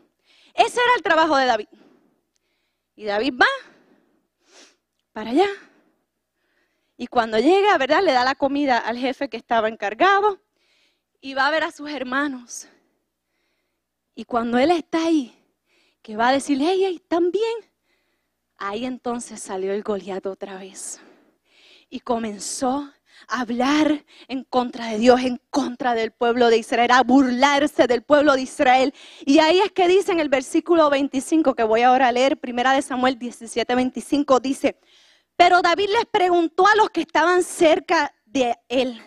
Ese 0.54 0.80
era 0.80 0.94
el 0.96 1.02
trabajo 1.02 1.36
de 1.36 1.44
David. 1.44 1.68
Y 2.96 3.04
David 3.04 3.34
va 3.40 3.46
para 5.12 5.30
allá. 5.30 5.48
Y 6.96 7.06
cuando 7.06 7.38
llega, 7.38 7.76
¿verdad? 7.76 8.02
Le 8.02 8.12
da 8.12 8.24
la 8.24 8.34
comida 8.34 8.78
al 8.78 8.96
jefe 8.96 9.28
que 9.28 9.36
estaba 9.36 9.68
encargado 9.68 10.40
y 11.20 11.34
va 11.34 11.46
a 11.46 11.50
ver 11.50 11.64
a 11.64 11.70
sus 11.70 11.90
hermanos. 11.90 12.68
Y 14.14 14.24
cuando 14.24 14.58
él 14.58 14.70
está 14.70 15.04
ahí, 15.04 15.34
que 16.00 16.16
va 16.16 16.28
a 16.28 16.32
decirle, 16.32 16.64
hey, 16.68 16.82
hey, 16.84 16.96
¿están 16.96 17.30
bien? 17.30 17.70
Ahí 18.56 18.86
entonces 18.86 19.40
salió 19.40 19.72
el 19.74 19.82
Goliat 19.82 20.24
otra 20.24 20.56
vez. 20.56 21.00
Y 21.90 22.00
comenzó 22.00 22.90
hablar 23.28 24.04
en 24.28 24.44
contra 24.44 24.88
de 24.88 24.98
Dios, 24.98 25.20
en 25.20 25.40
contra 25.50 25.94
del 25.94 26.12
pueblo 26.12 26.48
de 26.48 26.58
Israel, 26.58 26.90
a 26.92 27.02
burlarse 27.02 27.86
del 27.86 28.02
pueblo 28.02 28.34
de 28.34 28.42
Israel. 28.42 28.94
Y 29.24 29.38
ahí 29.38 29.60
es 29.60 29.72
que 29.72 29.88
dice 29.88 30.12
en 30.12 30.20
el 30.20 30.28
versículo 30.28 30.90
25, 30.90 31.54
que 31.54 31.64
voy 31.64 31.82
ahora 31.82 32.08
a 32.08 32.12
leer, 32.12 32.38
primera 32.38 32.72
de 32.72 32.82
Samuel 32.82 33.18
17, 33.18 33.74
25, 33.74 34.40
dice, 34.40 34.78
pero 35.36 35.60
David 35.60 35.90
les 35.90 36.06
preguntó 36.06 36.66
a 36.66 36.74
los 36.76 36.90
que 36.90 37.02
estaban 37.02 37.42
cerca 37.42 38.14
de 38.24 38.56
él, 38.68 39.00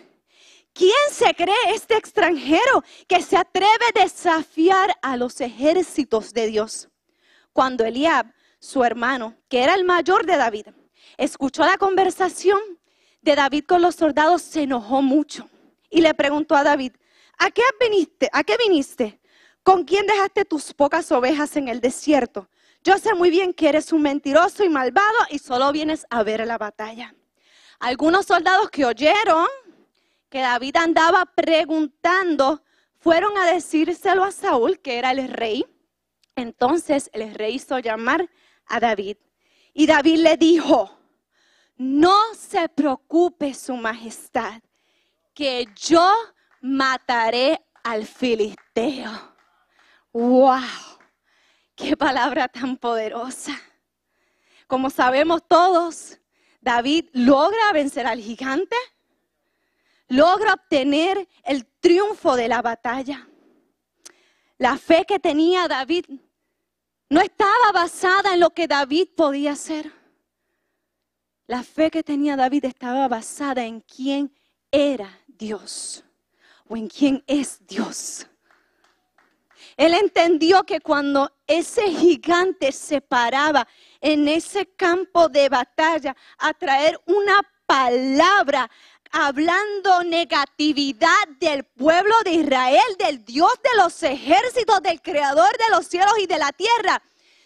¿quién 0.72 0.92
se 1.10 1.34
cree 1.34 1.74
este 1.74 1.96
extranjero 1.96 2.84
que 3.08 3.20
se 3.22 3.36
atreve 3.36 3.66
a 3.94 4.02
desafiar 4.02 4.94
a 5.02 5.16
los 5.16 5.40
ejércitos 5.40 6.32
de 6.32 6.46
Dios? 6.46 6.88
Cuando 7.52 7.84
Eliab, 7.84 8.32
su 8.60 8.84
hermano, 8.84 9.36
que 9.48 9.62
era 9.62 9.74
el 9.74 9.84
mayor 9.84 10.24
de 10.24 10.36
David, 10.36 10.66
escuchó 11.16 11.64
la 11.64 11.76
conversación, 11.78 12.60
de 13.22 13.36
David 13.36 13.64
con 13.66 13.82
los 13.82 13.94
soldados 13.94 14.42
se 14.42 14.62
enojó 14.62 15.02
mucho 15.02 15.48
y 15.90 16.00
le 16.00 16.14
preguntó 16.14 16.56
a 16.56 16.64
David, 16.64 16.92
¿a 17.38 17.50
qué 17.50 17.62
viniste? 17.80 18.28
¿A 18.32 18.44
qué 18.44 18.56
viniste? 18.56 19.20
¿Con 19.62 19.84
quién 19.84 20.06
dejaste 20.06 20.44
tus 20.44 20.72
pocas 20.72 21.10
ovejas 21.12 21.56
en 21.56 21.68
el 21.68 21.80
desierto? 21.80 22.48
Yo 22.82 22.96
sé 22.96 23.14
muy 23.14 23.30
bien 23.30 23.52
que 23.52 23.68
eres 23.68 23.92
un 23.92 24.02
mentiroso 24.02 24.64
y 24.64 24.70
malvado 24.70 25.18
y 25.28 25.38
solo 25.38 25.70
vienes 25.70 26.06
a 26.08 26.22
ver 26.22 26.46
la 26.46 26.56
batalla. 26.56 27.14
Algunos 27.78 28.26
soldados 28.26 28.70
que 28.70 28.86
oyeron 28.86 29.46
que 30.30 30.40
David 30.40 30.76
andaba 30.76 31.26
preguntando 31.26 32.62
fueron 32.98 33.36
a 33.36 33.52
decírselo 33.52 34.24
a 34.24 34.30
Saúl, 34.30 34.80
que 34.80 34.98
era 34.98 35.10
el 35.10 35.28
rey. 35.28 35.66
Entonces 36.36 37.10
el 37.12 37.34
rey 37.34 37.56
hizo 37.56 37.78
llamar 37.78 38.30
a 38.66 38.80
David. 38.80 39.16
Y 39.74 39.86
David 39.86 40.18
le 40.18 40.36
dijo, 40.36 40.99
no 41.80 42.34
se 42.34 42.68
preocupe 42.68 43.54
su 43.54 43.74
majestad, 43.74 44.60
que 45.32 45.66
yo 45.74 46.12
mataré 46.60 47.58
al 47.82 48.04
filisteo. 48.04 49.10
¡Wow! 50.12 50.60
¡Qué 51.74 51.96
palabra 51.96 52.48
tan 52.48 52.76
poderosa! 52.76 53.58
Como 54.66 54.90
sabemos 54.90 55.42
todos, 55.48 56.18
David 56.60 57.06
logra 57.14 57.72
vencer 57.72 58.06
al 58.06 58.20
gigante, 58.20 58.76
logra 60.08 60.52
obtener 60.52 61.26
el 61.44 61.64
triunfo 61.64 62.36
de 62.36 62.48
la 62.48 62.60
batalla. 62.60 63.26
La 64.58 64.76
fe 64.76 65.06
que 65.08 65.18
tenía 65.18 65.66
David 65.66 66.04
no 67.08 67.22
estaba 67.22 67.72
basada 67.72 68.34
en 68.34 68.40
lo 68.40 68.50
que 68.50 68.68
David 68.68 69.08
podía 69.16 69.52
hacer 69.52 69.98
la 71.50 71.64
fe 71.64 71.90
que 71.90 72.04
tenía 72.04 72.36
David 72.36 72.66
estaba 72.66 73.08
basada 73.08 73.64
en 73.64 73.80
quién 73.80 74.32
era 74.70 75.18
Dios 75.26 76.04
o 76.68 76.76
en 76.76 76.86
quién 76.86 77.24
es 77.26 77.66
Dios. 77.66 78.24
Él 79.76 79.94
entendió 79.94 80.62
que 80.62 80.80
cuando 80.80 81.32
ese 81.48 81.90
gigante 81.90 82.70
se 82.70 83.00
paraba 83.00 83.66
en 84.00 84.28
ese 84.28 84.64
campo 84.76 85.28
de 85.28 85.48
batalla 85.48 86.14
a 86.38 86.54
traer 86.54 87.00
una 87.06 87.40
palabra 87.66 88.70
hablando 89.10 90.04
negatividad 90.04 91.26
del 91.40 91.64
pueblo 91.64 92.14
de 92.24 92.30
Israel, 92.30 92.96
del 92.96 93.24
Dios 93.24 93.54
de 93.60 93.82
los 93.82 94.00
ejércitos, 94.04 94.80
del 94.82 95.02
creador 95.02 95.50
de 95.58 95.74
los 95.74 95.84
cielos 95.84 96.14
y 96.20 96.28
de 96.28 96.38
la 96.38 96.52
tierra, 96.52 97.02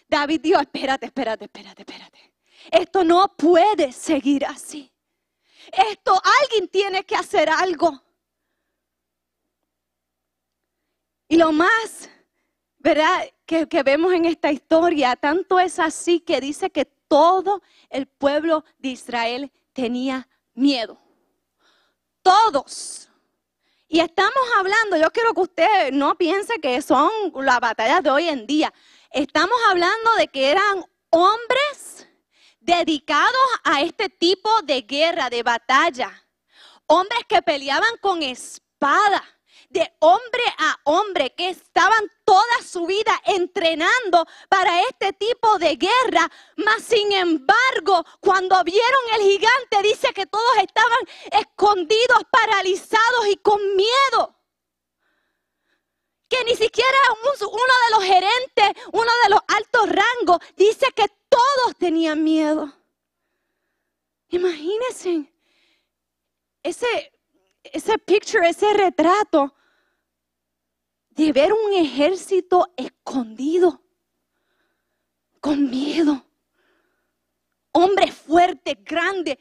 David 0.07 0.43
dijo, 0.43 0.61
espérate, 0.61 1.07
espérate, 1.07 1.47
espérate, 1.47 1.81
espérate. 1.81 2.34
Esto 2.71 3.05
no 3.05 3.29
puede 3.37 3.93
seguir 3.93 4.45
así. 4.47 4.91
esto, 5.91 6.21
alguien 6.43 6.69
tiene 6.69 7.05
que 7.05 7.17
hacer 7.17 7.49
algo. 7.49 8.03
Y 11.29 11.37
lo 11.37 11.53
más, 11.53 12.09
¿verdad? 12.79 13.29
Que, 13.47 13.67
que 13.67 13.83
vemos 13.83 14.13
en 14.13 14.25
esta 14.27 14.53
historia, 14.53 15.17
tanto 15.17 15.59
es 15.59 15.79
así 15.79 16.21
que 16.21 16.41
dice 16.41 16.71
que 16.71 16.85
todo 16.85 17.63
el 17.91 18.07
pueblo 18.07 18.65
de 18.79 18.89
Israel 18.91 19.53
tenía 19.73 20.29
miedo. 20.55 20.99
Todos. 22.23 23.09
Y 23.89 24.01
estamos 24.01 24.43
hablando, 24.59 24.97
yo 24.97 25.11
quiero 25.11 25.35
que 25.35 25.41
usted 25.43 25.93
no 25.93 26.17
piense 26.17 26.59
que 26.61 26.81
son 26.83 27.11
las 27.37 27.61
batallas 27.61 28.03
de 28.03 28.11
hoy 28.11 28.29
en 28.29 28.47
día. 28.47 28.73
Estamos 29.11 29.57
hablando 29.71 30.11
de 30.19 30.29
que 30.29 30.51
eran 30.51 30.85
hombres 31.11 31.84
dedicados 32.65 33.49
a 33.63 33.83
este 33.83 34.09
tipo 34.09 34.51
de 34.63 34.83
guerra, 34.83 35.31
de 35.31 35.43
batalla. 35.43 36.11
Hombres 36.87 37.21
que 37.29 37.43
peleaban 37.43 37.97
con 38.01 38.23
espada 38.23 39.23
de 39.71 39.93
hombre 39.99 40.43
a 40.59 40.79
hombre 40.85 41.35
que 41.35 41.49
estaban 41.49 42.11
toda 42.25 42.63
su 42.65 42.87
vida 42.87 43.21
entrenando 43.25 44.25
para 44.49 44.83
este 44.83 45.13
tipo 45.13 45.59
de 45.59 45.77
guerra, 45.77 46.31
mas 46.57 46.83
sin 46.85 47.13
embargo, 47.13 48.05
cuando 48.21 48.63
vieron 48.63 49.01
el 49.15 49.23
gigante, 49.23 49.83
dice 49.83 50.13
que 50.15 50.27
todos 50.27 50.57
estaban 50.59 50.99
escondidos, 51.33 52.23
paralizados 52.31 53.27
y 53.29 53.37
con 53.39 53.61
miedo. 53.77 54.37
Que 56.29 56.45
ni 56.45 56.55
siquiera 56.55 56.99
uno 57.41 57.75
de 57.85 57.95
los 57.97 58.05
gerentes, 58.05 58.85
uno 58.93 59.11
de 59.25 59.31
los 59.31 59.41
altos 59.49 59.89
rangos, 59.89 60.39
dice 60.57 60.87
que 60.95 61.07
todos 61.35 61.77
tenían 61.77 62.23
miedo. 62.23 62.73
Imagínense 64.29 65.33
ese, 66.63 67.13
ese 67.63 67.99
picture, 67.99 68.49
ese 68.49 68.73
retrato 68.73 69.55
de 71.11 71.33
ver 71.33 71.53
un 71.53 71.73
ejército 71.75 72.73
escondido, 72.77 73.83
con 75.41 75.69
miedo. 75.69 76.25
Hombres 77.73 78.15
fuertes, 78.15 78.77
grandes. 78.83 79.37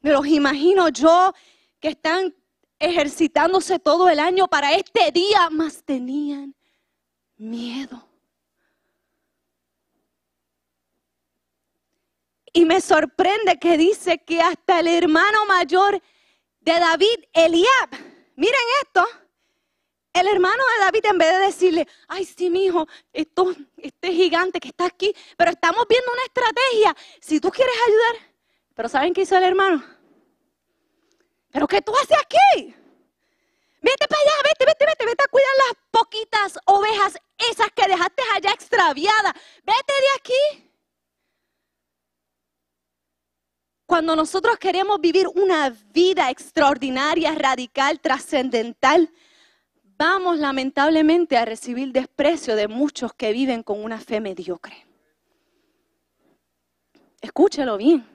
Me 0.00 0.12
los 0.12 0.26
imagino 0.26 0.88
yo 0.88 1.32
que 1.80 1.88
están 1.88 2.34
ejercitándose 2.78 3.78
todo 3.78 4.08
el 4.08 4.18
año 4.20 4.48
para 4.48 4.72
este 4.72 5.10
día, 5.12 5.48
más 5.50 5.82
tenían 5.84 6.54
miedo. 7.36 8.08
Y 12.52 12.64
me 12.64 12.80
sorprende 12.80 13.58
que 13.58 13.76
dice 13.76 14.18
que 14.18 14.40
hasta 14.40 14.80
el 14.80 14.88
hermano 14.88 15.46
mayor 15.46 16.00
de 16.60 16.72
David, 16.72 17.24
Eliab, 17.32 17.90
miren 18.36 18.60
esto, 18.82 19.06
el 20.12 20.26
hermano 20.28 20.62
de 20.74 20.84
David, 20.84 21.04
en 21.04 21.18
vez 21.18 21.30
de 21.30 21.38
decirle, 21.46 21.88
ay, 22.08 22.24
sí, 22.24 22.50
mi 22.50 22.64
hijo, 22.64 22.86
esto, 23.12 23.54
este 23.76 24.12
gigante 24.12 24.60
que 24.60 24.68
está 24.68 24.86
aquí, 24.86 25.14
pero 25.36 25.50
estamos 25.50 25.86
viendo 25.88 26.10
una 26.10 26.22
estrategia. 26.22 26.96
Si 27.20 27.40
tú 27.40 27.50
quieres 27.50 27.74
ayudar, 27.86 28.28
pero 28.74 28.88
¿saben 28.88 29.14
qué 29.14 29.22
hizo 29.22 29.36
el 29.36 29.44
hermano? 29.44 29.84
¿Pero 31.50 31.66
qué 31.66 31.80
tú 31.82 31.92
haces 31.94 32.16
aquí? 32.18 32.74
Vete 33.80 34.08
para 34.08 34.20
allá, 34.20 34.32
vete, 34.44 34.66
vete, 34.66 34.86
vete, 34.86 35.06
vete 35.06 35.24
a 35.24 35.28
cuidar 35.28 35.50
las 35.66 35.76
poquitas 35.90 36.58
ovejas, 36.64 37.18
esas 37.38 37.68
que 37.74 37.88
dejaste 37.88 38.22
allá 38.34 38.52
extraviadas. 38.52 39.32
Vete 39.64 39.92
de 39.92 40.08
aquí. 40.16 40.67
Cuando 43.88 44.14
nosotros 44.14 44.58
queremos 44.58 45.00
vivir 45.00 45.26
una 45.28 45.70
vida 45.70 46.28
extraordinaria, 46.28 47.34
radical, 47.34 48.00
trascendental, 48.00 49.10
vamos 49.96 50.38
lamentablemente 50.38 51.38
a 51.38 51.46
recibir 51.46 51.90
desprecio 51.90 52.54
de 52.54 52.68
muchos 52.68 53.14
que 53.14 53.32
viven 53.32 53.62
con 53.62 53.82
una 53.82 53.98
fe 53.98 54.20
mediocre. 54.20 54.86
Escúchelo 57.22 57.78
bien. 57.78 58.06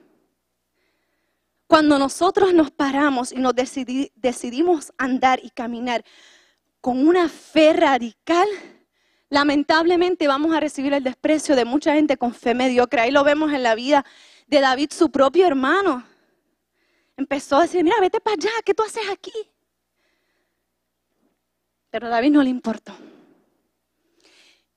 Cuando 1.66 1.98
nosotros 1.98 2.54
nos 2.54 2.70
paramos 2.70 3.32
y 3.32 3.38
nos 3.38 3.54
decidimos 3.56 4.92
andar 4.96 5.40
y 5.42 5.50
caminar 5.50 6.04
con 6.80 7.04
una 7.04 7.28
fe 7.28 7.72
radical, 7.72 8.46
lamentablemente 9.28 10.28
vamos 10.28 10.54
a 10.54 10.60
recibir 10.60 10.94
el 10.94 11.02
desprecio 11.02 11.56
de 11.56 11.64
mucha 11.64 11.94
gente 11.94 12.16
con 12.16 12.32
fe 12.32 12.54
mediocre. 12.54 13.00
Ahí 13.00 13.10
lo 13.10 13.24
vemos 13.24 13.52
en 13.52 13.64
la 13.64 13.74
vida 13.74 14.04
de 14.46 14.60
David, 14.60 14.90
su 14.92 15.10
propio 15.10 15.46
hermano. 15.46 16.06
Empezó 17.16 17.56
a 17.56 17.62
decir, 17.62 17.84
mira, 17.84 17.96
vete 18.00 18.20
para 18.20 18.34
allá, 18.34 18.50
¿qué 18.64 18.74
tú 18.74 18.82
haces 18.82 19.08
aquí? 19.10 19.32
Pero 21.90 22.06
a 22.06 22.10
David 22.10 22.30
no 22.30 22.42
le 22.42 22.50
importó. 22.50 22.96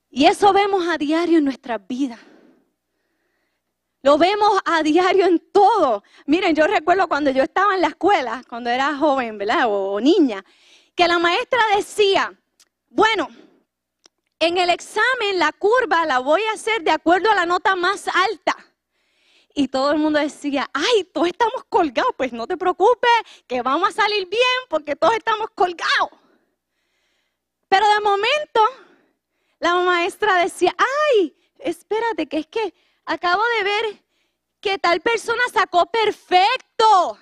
Y 0.09 0.25
eso 0.25 0.53
vemos 0.53 0.87
a 0.87 0.97
diario 0.97 1.39
en 1.39 1.45
nuestras 1.45 1.85
vidas. 1.87 2.19
Lo 4.03 4.17
vemos 4.17 4.59
a 4.65 4.83
diario 4.83 5.25
en 5.25 5.39
todo. 5.51 6.03
Miren, 6.27 6.55
yo 6.55 6.67
recuerdo 6.67 7.07
cuando 7.07 7.31
yo 7.31 7.43
estaba 7.43 7.75
en 7.75 7.81
la 7.81 7.87
escuela, 7.87 8.43
cuando 8.47 8.69
era 8.69 8.95
joven, 8.95 9.37
¿verdad? 9.37 9.65
O, 9.67 9.99
niña, 9.99 10.45
que 10.95 11.07
la 11.07 11.19
maestra 11.19 11.59
decía, 11.75 12.33
bueno, 12.89 13.27
en 14.39 14.57
el 14.57 14.69
examen 14.69 15.39
la 15.39 15.51
curva 15.51 16.05
la 16.05 16.19
voy 16.19 16.41
a 16.43 16.53
hacer 16.53 16.83
de 16.83 16.91
acuerdo 16.91 17.31
a 17.31 17.35
la 17.35 17.45
nota 17.45 17.75
más 17.75 18.07
alta. 18.07 18.55
Y 19.59 19.69
todo 19.69 19.91
el 19.91 19.97
mundo 19.97 20.19
decía, 20.19 20.69
ay, 20.71 21.03
todos 21.05 21.29
estamos 21.29 21.63
colgados, 21.67 22.11
pues 22.15 22.31
no 22.31 22.45
te 22.45 22.57
preocupes, 22.57 23.09
que 23.47 23.63
vamos 23.63 23.89
a 23.89 23.91
salir 23.91 24.27
bien 24.29 24.59
porque 24.69 24.95
todos 24.95 25.15
estamos 25.15 25.49
colgados. 25.55 26.11
Pero 27.67 27.89
de 27.89 27.99
momento, 28.01 28.61
la 29.57 29.73
maestra 29.77 30.35
decía, 30.35 30.75
ay, 30.77 31.35
espérate, 31.57 32.27
que 32.27 32.37
es 32.37 32.45
que 32.45 32.71
acabo 33.03 33.41
de 33.57 33.63
ver 33.63 34.03
que 34.59 34.77
tal 34.77 35.01
persona 35.01 35.41
sacó 35.51 35.87
perfecto. 35.87 37.17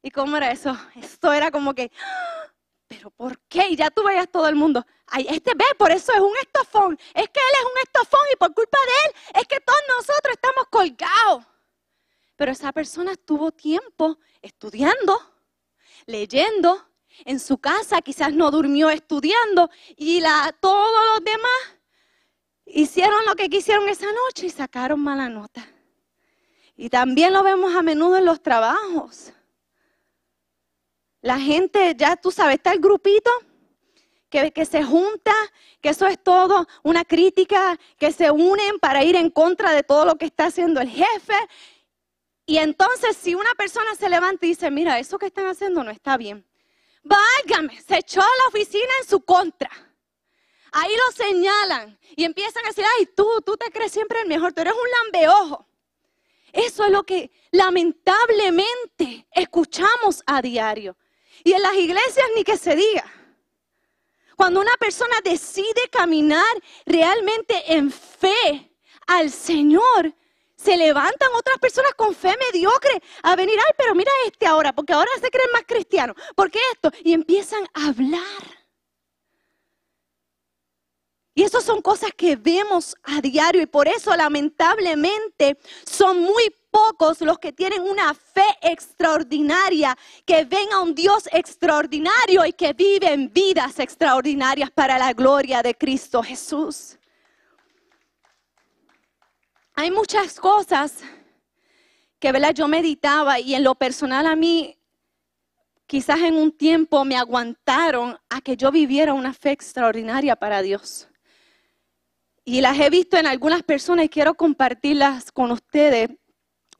¿Y 0.00 0.12
cómo 0.12 0.36
era 0.36 0.52
eso? 0.52 0.78
Esto 0.94 1.32
era 1.32 1.50
como 1.50 1.74
que, 1.74 1.90
¡Ah! 2.00 2.52
pero 2.86 3.10
¿por 3.10 3.36
qué? 3.48 3.66
Y 3.70 3.74
ya 3.74 3.90
tú 3.90 4.04
veías 4.04 4.30
todo 4.30 4.46
el 4.46 4.54
mundo. 4.54 4.86
Ay, 5.08 5.26
este 5.28 5.50
ve, 5.56 5.64
por 5.76 5.90
eso 5.90 6.12
es 6.12 6.20
un 6.20 6.36
estofón. 6.36 6.96
Es 7.14 7.28
que 7.30 7.40
él 7.40 7.56
es 7.58 7.64
un 7.64 7.78
estofón 7.82 8.26
y 8.32 8.36
por 8.36 8.54
culpa 8.54 8.78
de 8.86 9.08
él 9.08 9.40
es 9.40 9.48
que 9.48 9.58
todos 9.58 9.80
nosotros 9.88 10.34
estamos 10.34 10.68
colgados. 10.70 11.53
Pero 12.44 12.52
esa 12.52 12.72
persona 12.72 13.12
estuvo 13.12 13.52
tiempo 13.52 14.18
estudiando, 14.42 15.18
leyendo, 16.04 16.78
en 17.24 17.40
su 17.40 17.56
casa, 17.56 18.02
quizás 18.02 18.34
no 18.34 18.50
durmió 18.50 18.90
estudiando 18.90 19.70
y 19.96 20.20
la, 20.20 20.54
todos 20.60 21.04
los 21.14 21.24
demás 21.24 21.78
hicieron 22.66 23.24
lo 23.24 23.34
que 23.34 23.48
quisieron 23.48 23.88
esa 23.88 24.04
noche 24.12 24.44
y 24.44 24.50
sacaron 24.50 25.00
mala 25.00 25.30
nota. 25.30 25.66
Y 26.76 26.90
también 26.90 27.32
lo 27.32 27.42
vemos 27.42 27.74
a 27.74 27.80
menudo 27.80 28.18
en 28.18 28.26
los 28.26 28.42
trabajos. 28.42 29.32
La 31.22 31.40
gente, 31.40 31.94
ya 31.96 32.14
tú 32.14 32.30
sabes, 32.30 32.56
está 32.56 32.74
el 32.74 32.80
grupito 32.80 33.30
que, 34.28 34.50
que, 34.50 34.66
se 34.66 34.84
junta, 34.84 35.32
que 35.80 35.88
eso 35.88 36.06
es 36.06 36.22
todo 36.22 36.66
una 36.82 37.06
crítica, 37.06 37.80
que 37.96 38.12
se 38.12 38.30
unen 38.30 38.78
para 38.80 39.02
ir 39.02 39.16
en 39.16 39.30
contra 39.30 39.72
de 39.72 39.82
todo 39.82 40.04
lo 40.04 40.16
que 40.16 40.26
está 40.26 40.48
haciendo 40.48 40.82
el 40.82 40.90
jefe. 40.90 41.36
Y 42.46 42.58
entonces 42.58 43.16
si 43.16 43.34
una 43.34 43.54
persona 43.54 43.94
se 43.94 44.08
levanta 44.08 44.44
y 44.44 44.50
dice, 44.50 44.70
mira, 44.70 44.98
eso 44.98 45.18
que 45.18 45.26
están 45.26 45.46
haciendo 45.46 45.82
no 45.82 45.90
está 45.90 46.16
bien, 46.16 46.46
válgame, 47.02 47.80
se 47.80 47.98
echó 47.98 48.20
la 48.20 48.48
oficina 48.48 48.90
en 49.00 49.08
su 49.08 49.20
contra. 49.20 49.70
Ahí 50.72 50.92
lo 50.92 51.24
señalan 51.24 51.98
y 52.16 52.24
empiezan 52.24 52.64
a 52.64 52.68
decir, 52.68 52.84
ay, 52.98 53.06
tú, 53.06 53.26
tú 53.46 53.56
te 53.56 53.70
crees 53.70 53.92
siempre 53.92 54.20
el 54.20 54.28
mejor, 54.28 54.52
tú 54.52 54.60
eres 54.60 54.74
un 54.74 55.20
lambeojo. 55.20 55.66
Eso 56.52 56.84
es 56.84 56.90
lo 56.90 57.04
que 57.04 57.30
lamentablemente 57.50 59.26
escuchamos 59.32 60.22
a 60.26 60.42
diario. 60.42 60.96
Y 61.42 61.52
en 61.52 61.62
las 61.62 61.74
iglesias 61.74 62.26
ni 62.36 62.44
que 62.44 62.56
se 62.56 62.76
diga. 62.76 63.04
Cuando 64.36 64.60
una 64.60 64.76
persona 64.78 65.16
decide 65.22 65.88
caminar 65.90 66.42
realmente 66.86 67.72
en 67.74 67.90
fe 67.90 68.72
al 69.06 69.30
Señor, 69.30 70.14
se 70.64 70.76
levantan 70.76 71.28
otras 71.36 71.58
personas 71.58 71.94
con 71.94 72.14
fe 72.14 72.34
mediocre 72.50 73.02
a 73.22 73.36
venir, 73.36 73.58
ay, 73.58 73.74
pero 73.76 73.94
mira 73.94 74.10
este 74.26 74.46
ahora, 74.46 74.72
porque 74.72 74.94
ahora 74.94 75.10
se 75.20 75.30
creen 75.30 75.50
más 75.52 75.64
cristianos, 75.66 76.16
porque 76.34 76.58
esto, 76.72 76.90
y 77.02 77.12
empiezan 77.12 77.64
a 77.74 77.88
hablar. 77.88 78.64
Y 81.36 81.42
eso 81.42 81.60
son 81.60 81.82
cosas 81.82 82.10
que 82.16 82.36
vemos 82.36 82.94
a 83.02 83.20
diario 83.20 83.60
y 83.60 83.66
por 83.66 83.88
eso 83.88 84.14
lamentablemente 84.14 85.58
son 85.84 86.20
muy 86.20 86.54
pocos 86.70 87.20
los 87.20 87.38
que 87.38 87.52
tienen 87.52 87.82
una 87.82 88.14
fe 88.14 88.46
extraordinaria, 88.62 89.98
que 90.24 90.44
ven 90.44 90.72
a 90.72 90.80
un 90.80 90.94
Dios 90.94 91.28
extraordinario 91.32 92.46
y 92.46 92.52
que 92.52 92.72
viven 92.72 93.32
vidas 93.32 93.80
extraordinarias 93.80 94.70
para 94.70 94.96
la 94.96 95.12
gloria 95.12 95.60
de 95.62 95.74
Cristo 95.74 96.22
Jesús. 96.22 96.98
Hay 99.76 99.90
muchas 99.90 100.38
cosas 100.38 101.00
que 102.20 102.30
¿verdad? 102.30 102.54
yo 102.54 102.68
meditaba 102.68 103.40
y 103.40 103.56
en 103.56 103.64
lo 103.64 103.74
personal 103.74 104.24
a 104.26 104.36
mí, 104.36 104.78
quizás 105.86 106.20
en 106.20 106.36
un 106.36 106.52
tiempo 106.52 107.04
me 107.04 107.16
aguantaron 107.16 108.16
a 108.28 108.40
que 108.40 108.56
yo 108.56 108.70
viviera 108.70 109.12
una 109.12 109.34
fe 109.34 109.50
extraordinaria 109.50 110.36
para 110.36 110.62
Dios. 110.62 111.08
Y 112.44 112.60
las 112.60 112.78
he 112.78 112.88
visto 112.88 113.16
en 113.16 113.26
algunas 113.26 113.64
personas 113.64 114.04
y 114.04 114.08
quiero 114.08 114.34
compartirlas 114.34 115.32
con 115.32 115.50
ustedes. 115.50 116.08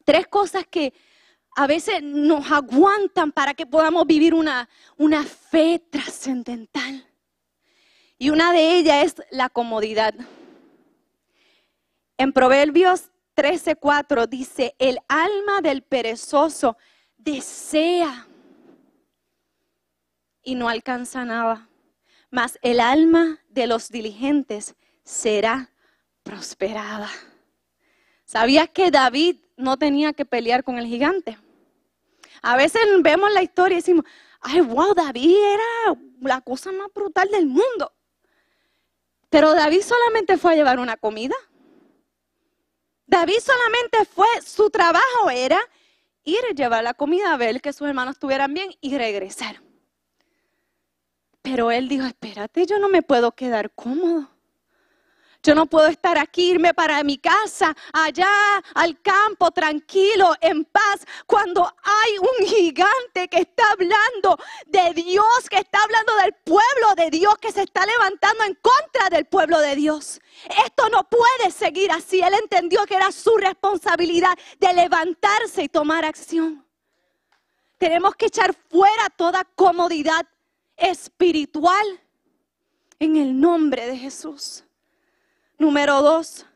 Tres 0.05 0.29
cosas 0.29 0.65
que 0.65 0.93
a 1.57 1.67
veces 1.67 2.01
nos 2.01 2.49
aguantan 2.53 3.33
para 3.33 3.55
que 3.55 3.67
podamos 3.67 4.07
vivir 4.07 4.35
una, 4.35 4.69
una 4.97 5.25
fe 5.25 5.83
trascendental. 5.91 7.05
Y 8.19 8.31
una 8.31 8.53
de 8.53 8.79
ellas 8.79 9.05
es 9.05 9.15
la 9.33 9.49
comodidad. 9.49 10.15
En 12.17 12.33
Proverbios 12.33 13.11
13:4 13.35 14.29
dice, 14.29 14.75
el 14.79 14.99
alma 15.09 15.61
del 15.61 15.83
perezoso 15.83 16.77
desea 17.17 18.29
y 20.43 20.55
no 20.55 20.69
alcanza 20.69 21.25
nada, 21.25 21.69
mas 22.31 22.59
el 22.63 22.81
alma 22.81 23.41
de 23.49 23.67
los 23.67 23.89
diligentes 23.89 24.75
será 25.03 25.71
prosperada. 26.23 27.11
¿Sabías 28.25 28.69
que 28.69 28.91
David 28.91 29.37
no 29.57 29.77
tenía 29.77 30.13
que 30.13 30.25
pelear 30.25 30.65
con 30.65 30.79
el 30.79 30.87
gigante? 30.87 31.39
A 32.43 32.57
veces 32.57 32.83
vemos 33.01 33.33
la 33.33 33.43
historia 33.43 33.77
y 33.77 33.81
decimos, 33.81 34.05
ay, 34.41 34.61
wow, 34.61 34.95
David 34.95 35.37
era 35.37 35.99
la 36.21 36.41
cosa 36.41 36.71
más 36.73 36.89
brutal 36.95 37.31
del 37.31 37.47
mundo. 37.47 37.93
Pero 39.31 39.55
David 39.55 39.83
solamente 39.83 40.37
fue 40.37 40.53
a 40.53 40.57
llevar 40.57 40.79
una 40.79 40.97
comida. 40.97 41.35
David 43.07 43.39
solamente 43.41 44.05
fue, 44.07 44.27
su 44.45 44.71
trabajo 44.71 45.31
era 45.31 45.59
ir 46.25 46.41
a 46.51 46.55
llevar 46.55 46.83
la 46.85 46.95
comida, 46.95 47.33
a 47.33 47.37
ver 47.37 47.61
que 47.61 47.73
sus 47.73 47.87
hermanos 47.87 48.15
estuvieran 48.15 48.55
bien 48.55 48.71
y 48.81 48.97
regresar. 48.97 49.63
Pero 51.43 51.71
él 51.71 51.89
dijo, 51.89 52.07
espérate, 52.07 52.65
yo 52.67 52.79
no 52.79 52.89
me 52.89 53.03
puedo 53.03 53.33
quedar 53.33 53.71
cómodo. 53.71 54.34
Yo 55.45 55.55
no 55.55 55.67
puedo 55.67 55.89
estar 55.89 56.17
aquí, 56.17 56.53
irme 56.53 56.73
para 56.73 57.05
mi 57.05 57.19
casa, 57.19 57.77
allá 57.93 58.27
al 58.73 58.99
campo, 59.03 59.51
tranquilo, 59.51 60.35
en 60.41 60.65
paz, 60.65 61.07
cuando 61.27 61.63
hay 61.83 62.19
un 62.19 62.47
gigante 62.47 63.29
que 63.29 63.41
está 63.41 63.63
hablando 63.73 64.39
de 64.65 64.95
Dios, 64.95 65.51
que 65.51 65.59
está 65.59 65.83
hablando 65.83 66.17
del 66.23 66.33
pueblo 66.33 66.95
de 66.97 67.11
Dios, 67.11 67.37
que 67.37 67.53
se 67.53 67.61
está 67.61 67.85
levantando 67.85 68.43
en 68.45 68.55
contra 68.55 69.11
del 69.11 69.27
pueblo 69.27 69.59
de 69.61 69.77
Dios. 69.77 70.19
Esto 70.65 70.89
no 70.89 71.07
puede 71.11 71.51
seguir 71.51 71.93
así. 71.93 72.23
Él 72.23 72.33
entendió 72.43 72.87
que 72.87 72.97
era 72.97 73.13
su 73.13 73.37
responsabilidad 73.37 74.39
de 74.59 74.73
levantarse 74.73 75.65
y 75.65 75.69
tomar 75.69 76.07
acción. 76.07 76.65
Tenemos 77.77 78.17
que 78.17 78.27
echar 78.27 78.55
fuera 78.71 79.11
toda 79.15 79.45
comodidad 79.45 80.27
espiritual 80.75 82.01
en 82.99 83.19
el 83.19 83.39
nombre 83.39 83.87
de 83.87 83.99
Jesús. 83.99 84.64
Número 85.59 86.03
dos, 86.03 86.47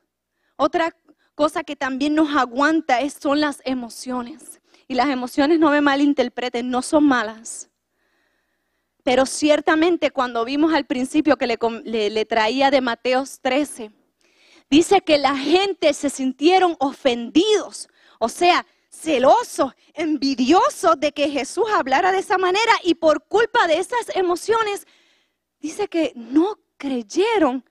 otra 0.57 0.95
cosa 1.35 1.63
que 1.63 1.77
también 1.77 2.15
nos 2.15 2.35
aguanta 2.37 3.01
es, 3.01 3.15
son 3.15 3.41
las 3.41 3.63
emociones. 3.65 4.61
Y 4.89 4.95
las 4.95 5.09
emociones 5.09 5.59
no 5.59 5.71
me 5.71 5.81
malinterpreten, 5.81 6.69
no 6.69 6.83
son 6.83 7.05
malas. 7.05 7.71
Pero 9.05 9.25
ciertamente 9.25 10.11
cuando 10.11 10.45
vimos 10.45 10.75
al 10.75 10.85
principio 10.85 11.37
que 11.37 11.47
le, 11.47 12.11
le 12.11 12.25
traía 12.25 12.71
de 12.71 12.81
Mateos 12.81 13.41
13, 13.41 13.93
dice 14.69 15.01
que 15.01 15.19
la 15.19 15.37
gente 15.37 15.95
se 15.95 16.11
sintieron 16.11 16.77
ofendidos, 16.81 17.89
o 18.19 18.29
sea, 18.29 18.67
celosos, 18.91 19.73
envidiosos 19.95 20.99
de 20.99 21.13
que 21.13 21.31
Jesús 21.31 21.67
hablara 21.73 22.13
de 22.13 22.19
esa 22.19 22.39
manera 22.39 22.73
y 22.83 22.95
por 22.95 23.25
culpa 23.25 23.67
de 23.67 23.79
esas 23.79 24.15
emociones, 24.15 24.87
dice 25.61 25.89
que 25.89 26.13
no 26.17 26.59
creyeron 26.77 27.65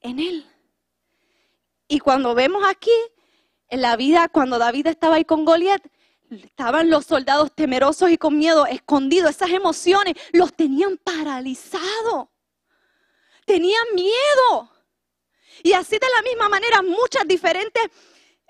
en 0.00 0.18
Él. 0.20 0.46
Y 1.88 1.98
cuando 1.98 2.34
vemos 2.34 2.62
aquí, 2.68 2.90
en 3.68 3.82
la 3.82 3.96
vida, 3.96 4.28
cuando 4.28 4.58
David 4.58 4.88
estaba 4.88 5.16
ahí 5.16 5.24
con 5.24 5.44
Goliat, 5.44 5.82
estaban 6.30 6.90
los 6.90 7.06
soldados 7.06 7.54
temerosos 7.54 8.10
y 8.10 8.18
con 8.18 8.38
miedo, 8.38 8.66
escondidos. 8.66 9.30
Esas 9.30 9.50
emociones 9.50 10.14
los 10.32 10.52
tenían 10.54 10.96
paralizados. 10.98 12.28
Tenían 13.44 13.84
miedo. 13.94 14.70
Y 15.62 15.72
así 15.72 15.98
de 15.98 16.06
la 16.16 16.22
misma 16.22 16.48
manera, 16.48 16.82
muchas 16.82 17.26
diferentes 17.26 17.82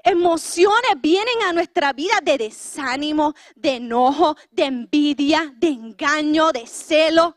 emociones 0.04 0.90
vienen 0.98 1.42
a 1.42 1.52
nuestra 1.52 1.92
vida 1.92 2.20
de 2.22 2.38
desánimo, 2.38 3.34
de 3.54 3.76
enojo, 3.76 4.36
de 4.50 4.64
envidia, 4.64 5.52
de 5.56 5.68
engaño, 5.68 6.52
de 6.52 6.66
celo 6.66 7.36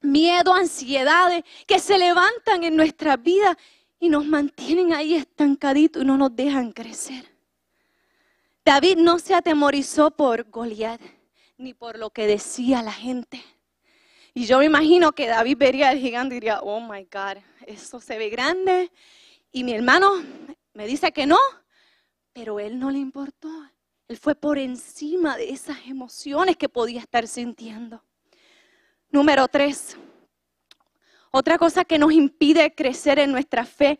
miedo, 0.00 0.54
ansiedades 0.54 1.44
que 1.66 1.78
se 1.78 1.98
levantan 1.98 2.64
en 2.64 2.76
nuestra 2.76 3.16
vida 3.16 3.56
y 4.00 4.08
nos 4.08 4.24
mantienen 4.26 4.92
ahí 4.92 5.14
estancaditos 5.14 6.02
y 6.02 6.06
no 6.06 6.16
nos 6.16 6.34
dejan 6.34 6.72
crecer. 6.72 7.24
David 8.64 8.98
no 8.98 9.18
se 9.18 9.34
atemorizó 9.34 10.10
por 10.10 10.50
Goliat 10.50 11.00
ni 11.56 11.74
por 11.74 11.98
lo 11.98 12.10
que 12.10 12.26
decía 12.26 12.82
la 12.82 12.92
gente. 12.92 13.42
Y 14.34 14.46
yo 14.46 14.58
me 14.58 14.66
imagino 14.66 15.12
que 15.12 15.26
David 15.26 15.56
vería 15.56 15.88
al 15.88 15.98
gigante 15.98 16.36
y 16.36 16.40
diría, 16.40 16.60
oh 16.60 16.80
my 16.80 17.08
God, 17.10 17.42
eso 17.66 17.98
se 18.00 18.18
ve 18.18 18.28
grande. 18.28 18.92
Y 19.50 19.64
mi 19.64 19.72
hermano 19.72 20.12
me 20.74 20.86
dice 20.86 21.10
que 21.12 21.26
no, 21.26 21.38
pero 22.32 22.60
él 22.60 22.78
no 22.78 22.90
le 22.90 22.98
importó. 22.98 23.48
Él 24.06 24.16
fue 24.16 24.34
por 24.34 24.58
encima 24.58 25.36
de 25.36 25.50
esas 25.50 25.78
emociones 25.86 26.56
que 26.56 26.68
podía 26.68 27.00
estar 27.00 27.26
sintiendo. 27.26 28.04
Número 29.10 29.48
tres, 29.48 29.96
otra 31.30 31.56
cosa 31.56 31.84
que 31.84 31.98
nos 31.98 32.12
impide 32.12 32.74
crecer 32.74 33.18
en 33.18 33.32
nuestra 33.32 33.64
fe, 33.64 33.98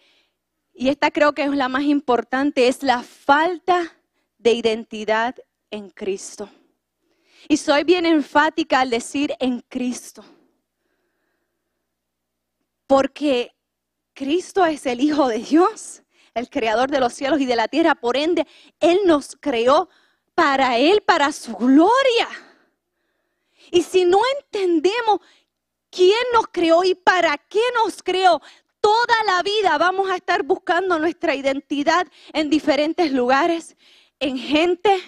y 0.75 0.91
esta 0.91 1.11
creo 1.11 1.33
que 1.33 1.45
es 1.45 1.51
la 1.51 1.69
más 1.69 1.85
importante, 1.85 2.69
es 2.69 2.83
la 2.83 3.03
falta 3.03 3.97
de 4.37 4.53
identidad 4.53 5.35
en 5.71 5.89
Cristo. 5.89 6.51
Y 7.49 7.57
soy 7.57 7.85
bien 7.85 8.05
enfática 8.05 8.81
al 8.81 8.91
decir 8.91 9.35
en 9.41 9.61
Cristo, 9.63 10.23
porque 12.87 13.55
Cristo 14.13 14.67
es 14.67 14.85
el 14.85 15.01
Hijo 15.01 15.29
de 15.29 15.39
Dios, 15.39 16.03
el 16.35 16.51
creador 16.51 16.91
de 16.91 17.01
los 17.01 17.15
cielos 17.15 17.41
y 17.41 17.47
de 17.47 17.57
la 17.57 17.69
tierra, 17.69 17.95
por 17.95 18.17
ende, 18.17 18.47
Él 18.79 19.01
nos 19.07 19.37
creó 19.41 19.89
para 20.35 20.77
Él, 20.77 21.03
para 21.03 21.33
su 21.33 21.55
gloria. 21.55 22.29
Y 23.71 23.83
si 23.83 24.05
no 24.05 24.21
entendemos 24.41 25.21
quién 25.91 26.23
nos 26.33 26.47
creó 26.49 26.85
y 26.85 26.95
para 26.95 27.37
qué 27.39 27.63
nos 27.85 28.03
creó, 28.03 28.41
toda 28.81 29.25
la 29.27 29.43
vida 29.43 29.79
vamos 29.79 30.11
a 30.11 30.17
estar 30.17 30.43
buscando 30.43 30.99
nuestra 30.99 31.35
identidad 31.35 32.07
en 32.33 32.51
diferentes 32.51 33.13
lugares, 33.13 33.77
en 34.21 34.39
gente, 34.39 35.03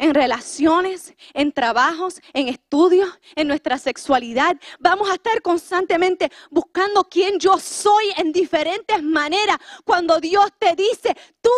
en 0.00 0.14
relaciones, 0.14 1.14
en 1.34 1.52
trabajos, 1.52 2.20
en 2.32 2.48
estudios, 2.48 3.10
en 3.36 3.48
nuestra 3.48 3.78
sexualidad. 3.78 4.56
Vamos 4.78 5.10
a 5.10 5.14
estar 5.14 5.42
constantemente 5.42 6.32
buscando 6.50 7.04
quién 7.04 7.38
yo 7.38 7.58
soy 7.58 8.06
en 8.16 8.32
diferentes 8.32 9.02
maneras. 9.02 9.58
Cuando 9.84 10.18
Dios 10.18 10.46
te 10.58 10.74
dice, 10.74 11.14
tú 11.42 11.50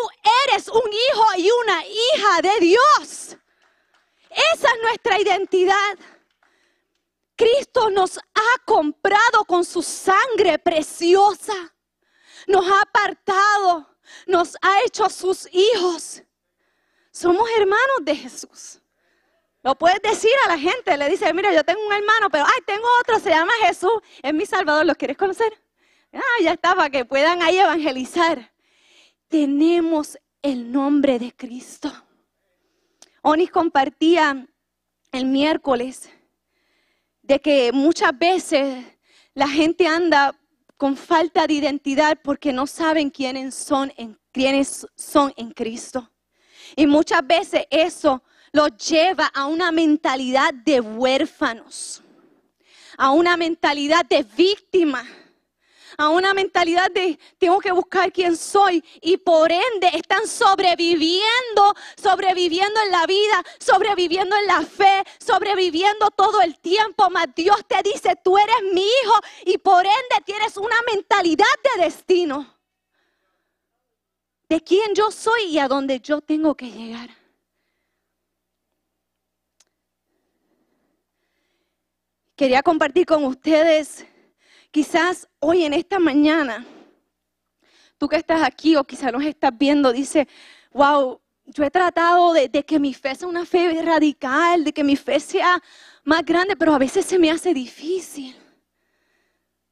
eres 0.50 0.68
un 0.68 0.90
hijo 0.92 1.24
y 1.36 1.48
una 1.62 1.86
hija 1.86 2.42
de 2.42 2.66
Dios. 2.66 3.36
Esa 4.54 4.68
es 4.68 4.82
nuestra 4.82 5.20
identidad. 5.20 5.98
Cristo 7.36 7.90
nos 7.90 8.18
ha 8.18 8.64
comprado 8.64 9.44
con 9.46 9.64
su 9.64 9.82
sangre 9.82 10.58
preciosa. 10.58 11.54
Nos 12.46 12.66
ha 12.66 12.82
apartado, 12.82 13.88
nos 14.26 14.56
ha 14.60 14.82
hecho 14.84 15.08
sus 15.08 15.48
hijos. 15.52 16.22
Somos 17.10 17.48
hermanos 17.56 17.98
de 18.02 18.16
Jesús. 18.16 18.80
Lo 19.62 19.76
puedes 19.76 20.02
decir 20.02 20.32
a 20.46 20.48
la 20.50 20.58
gente, 20.58 20.96
le 20.96 21.08
dice, 21.08 21.32
mira, 21.32 21.52
yo 21.54 21.62
tengo 21.62 21.86
un 21.86 21.92
hermano, 21.92 22.28
pero 22.30 22.44
ay, 22.44 22.60
tengo 22.66 22.86
otro, 23.00 23.20
se 23.20 23.30
llama 23.30 23.52
Jesús, 23.64 23.92
es 24.20 24.34
mi 24.34 24.44
Salvador, 24.44 24.84
¿lo 24.84 24.94
quieres 24.96 25.16
conocer? 25.16 25.52
Ah, 26.12 26.42
ya 26.42 26.52
está, 26.52 26.74
para 26.74 26.90
que 26.90 27.04
puedan 27.04 27.42
ahí 27.42 27.58
evangelizar. 27.58 28.52
Tenemos 29.28 30.18
el 30.42 30.72
nombre 30.72 31.18
de 31.20 31.32
Cristo. 31.32 31.92
Onis 33.22 33.50
compartía 33.52 34.46
el 35.12 35.26
miércoles 35.26 36.11
de 37.22 37.40
que 37.40 37.70
muchas 37.72 38.18
veces 38.18 38.85
la 39.32 39.48
gente 39.48 39.87
anda 39.87 40.35
con 40.76 40.96
falta 40.96 41.46
de 41.46 41.54
identidad 41.54 42.18
porque 42.22 42.52
no 42.52 42.66
saben 42.66 43.11
quiénes 43.11 43.54
son 43.54 43.92
en, 43.96 44.18
quiénes 44.32 44.88
son 44.96 45.32
en 45.37 45.52
Cristo. 45.52 46.11
Y 46.74 46.88
muchas 46.88 47.24
veces 47.24 47.64
eso 47.70 48.24
los 48.50 48.76
lleva 48.76 49.30
a 49.32 49.46
una 49.46 49.70
mentalidad 49.70 50.52
de 50.52 50.80
huérfanos, 50.80 52.02
a 52.98 53.12
una 53.12 53.37
mentalidad 53.37 54.04
de 54.04 54.24
víctima, 54.37 55.04
a 55.96 56.09
una 56.09 56.35
mentalidad 56.35 56.90
de 56.90 57.18
tengo 57.38 57.59
que 57.59 57.72
buscar 57.72 58.12
quién 58.12 58.37
soy 58.37 58.83
y 59.00 59.16
por 59.16 59.50
ende 59.50 59.90
están 59.94 60.26
sobreviviendo, 60.26 61.74
sobreviviendo 61.96 62.81
en 62.85 62.90
la 62.90 63.07
vida, 63.07 63.42
sobreviviendo 63.59 64.37
en 64.37 64.46
la 64.46 64.62
fe, 64.62 65.02
sobreviviendo 65.18 66.11
todo 66.11 66.40
el 66.42 66.59
tiempo. 66.59 67.09
Mas 67.11 67.26
Dios 67.35 67.57
te 67.66 67.83
dice, 67.83 68.16
tú 68.22 68.37
eres 68.38 68.57
mi 68.72 68.83
hijo 68.83 69.14
y 69.46 69.59
por 69.59 69.85
ende 69.85 70.24
tienes 70.24 70.57
una 70.57 70.76
mentalidad 70.92 71.46
de 71.76 71.85
destino. 71.85 72.59
De 74.48 74.61
quién 74.61 74.94
yo 74.94 75.11
soy 75.11 75.44
y 75.44 75.59
a 75.59 75.68
dónde 75.68 76.00
yo 76.00 76.20
tengo 76.20 76.55
que 76.55 76.70
llegar. 76.70 77.11
Quería 82.37 82.62
compartir 82.62 83.07
con 83.07 83.24
ustedes 83.24 84.05
Quizás 84.72 85.28
hoy 85.38 85.64
en 85.64 85.74
esta 85.74 85.98
mañana, 85.98 86.64
tú 87.98 88.08
que 88.08 88.16
estás 88.16 88.42
aquí 88.42 88.74
o 88.74 88.85
quizás 88.85 89.12
nos 89.12 89.22
estás 89.22 89.52
viendo, 89.56 89.92
dice, 89.92 90.26
wow, 90.72 91.20
yo 91.44 91.62
he 91.62 91.70
tratado 91.70 92.32
de, 92.32 92.48
que 92.64 92.80
mi 92.80 92.94
fe 92.94 93.14
sea 93.14 93.28
una 93.28 93.44
fe 93.44 93.82
radical, 93.82 94.64
de 94.64 94.72
que 94.72 94.82
mi 94.82 94.96
fe 94.96 95.20
sea 95.20 95.62
más 96.04 96.24
grande, 96.24 96.56
pero 96.56 96.72
a 96.72 96.78
veces 96.78 97.04
se 97.04 97.18
me 97.18 97.30
hace 97.30 97.52
difícil. 97.52 98.35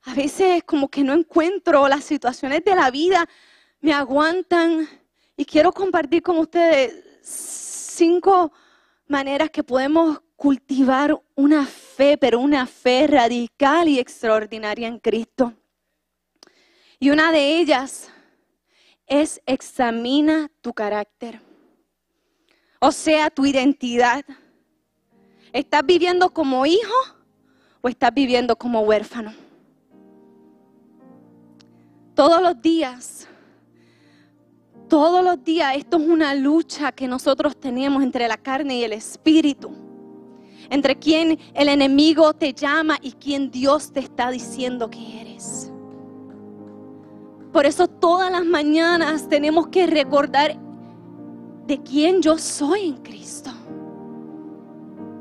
A 0.02 0.12
veces 0.12 0.64
como 0.64 0.90
que 0.90 1.02
no 1.02 1.14
encuentro 1.14 1.88
las 1.88 2.04
situaciones 2.04 2.62
de 2.62 2.74
la 2.74 2.90
vida, 2.90 3.26
me 3.80 3.94
aguantan 3.94 4.86
y 5.34 5.46
quiero 5.46 5.72
compartir 5.72 6.22
con 6.22 6.36
ustedes 6.36 6.92
cinco 7.22 8.52
maneras 9.06 9.48
que 9.48 9.64
podemos 9.64 10.20
cultivar 10.40 11.22
una 11.35 11.66
fe, 11.66 12.16
pero 12.16 12.40
una 12.40 12.66
fe 12.66 13.07
radical 13.07 13.87
y 13.88 13.98
extraordinaria 13.98 14.88
en 14.88 14.98
Cristo. 14.98 15.53
Y 16.98 17.11
una 17.11 17.31
de 17.31 17.59
ellas 17.59 18.11
es 19.07 19.42
examina 19.44 20.50
tu 20.62 20.72
carácter, 20.72 21.42
o 22.81 22.90
sea, 22.90 23.29
tu 23.29 23.44
identidad. 23.44 24.24
¿Estás 25.53 25.85
viviendo 25.85 26.31
como 26.31 26.64
hijo 26.64 26.94
o 27.83 27.90
estás 27.90 28.14
viviendo 28.14 28.57
como 28.57 28.81
huérfano? 28.81 29.35
Todos 32.14 32.40
los 32.40 32.62
días, 32.62 33.29
todos 34.88 35.22
los 35.22 35.44
días, 35.44 35.76
esto 35.76 35.98
es 35.98 36.09
una 36.09 36.35
lucha 36.35 36.92
que 36.92 37.07
nosotros 37.07 37.61
tenemos 37.61 38.03
entre 38.03 38.26
la 38.26 38.38
carne 38.38 38.79
y 38.79 38.85
el 38.85 38.94
espíritu 38.94 39.89
entre 40.70 40.96
quién 40.96 41.38
el 41.54 41.68
enemigo 41.68 42.33
te 42.33 42.54
llama 42.54 42.98
y 43.02 43.12
quién 43.12 43.50
Dios 43.50 43.92
te 43.92 44.00
está 44.00 44.30
diciendo 44.30 44.88
que 44.88 45.20
eres. 45.20 45.70
Por 47.52 47.66
eso 47.66 47.88
todas 47.88 48.30
las 48.30 48.44
mañanas 48.44 49.28
tenemos 49.28 49.68
que 49.68 49.87
recordar 49.87 50.56
de 51.66 51.83
quién 51.83 52.22
yo 52.22 52.38
soy 52.38 52.88
en 52.88 52.96
Cristo. 52.98 53.50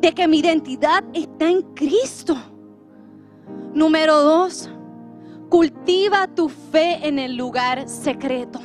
De 0.02 0.14
que 0.14 0.28
mi 0.28 0.40
identidad 0.40 1.04
está 1.14 1.50
en 1.50 1.64
Cristo. 1.74 2.38
Número 3.74 4.22
dos, 4.22 4.70
cultiva 5.50 6.28
tu 6.28 6.50
fe 6.50 7.08
en 7.08 7.18
el 7.18 7.36
lugar 7.36 7.90
secreto. 7.90 8.60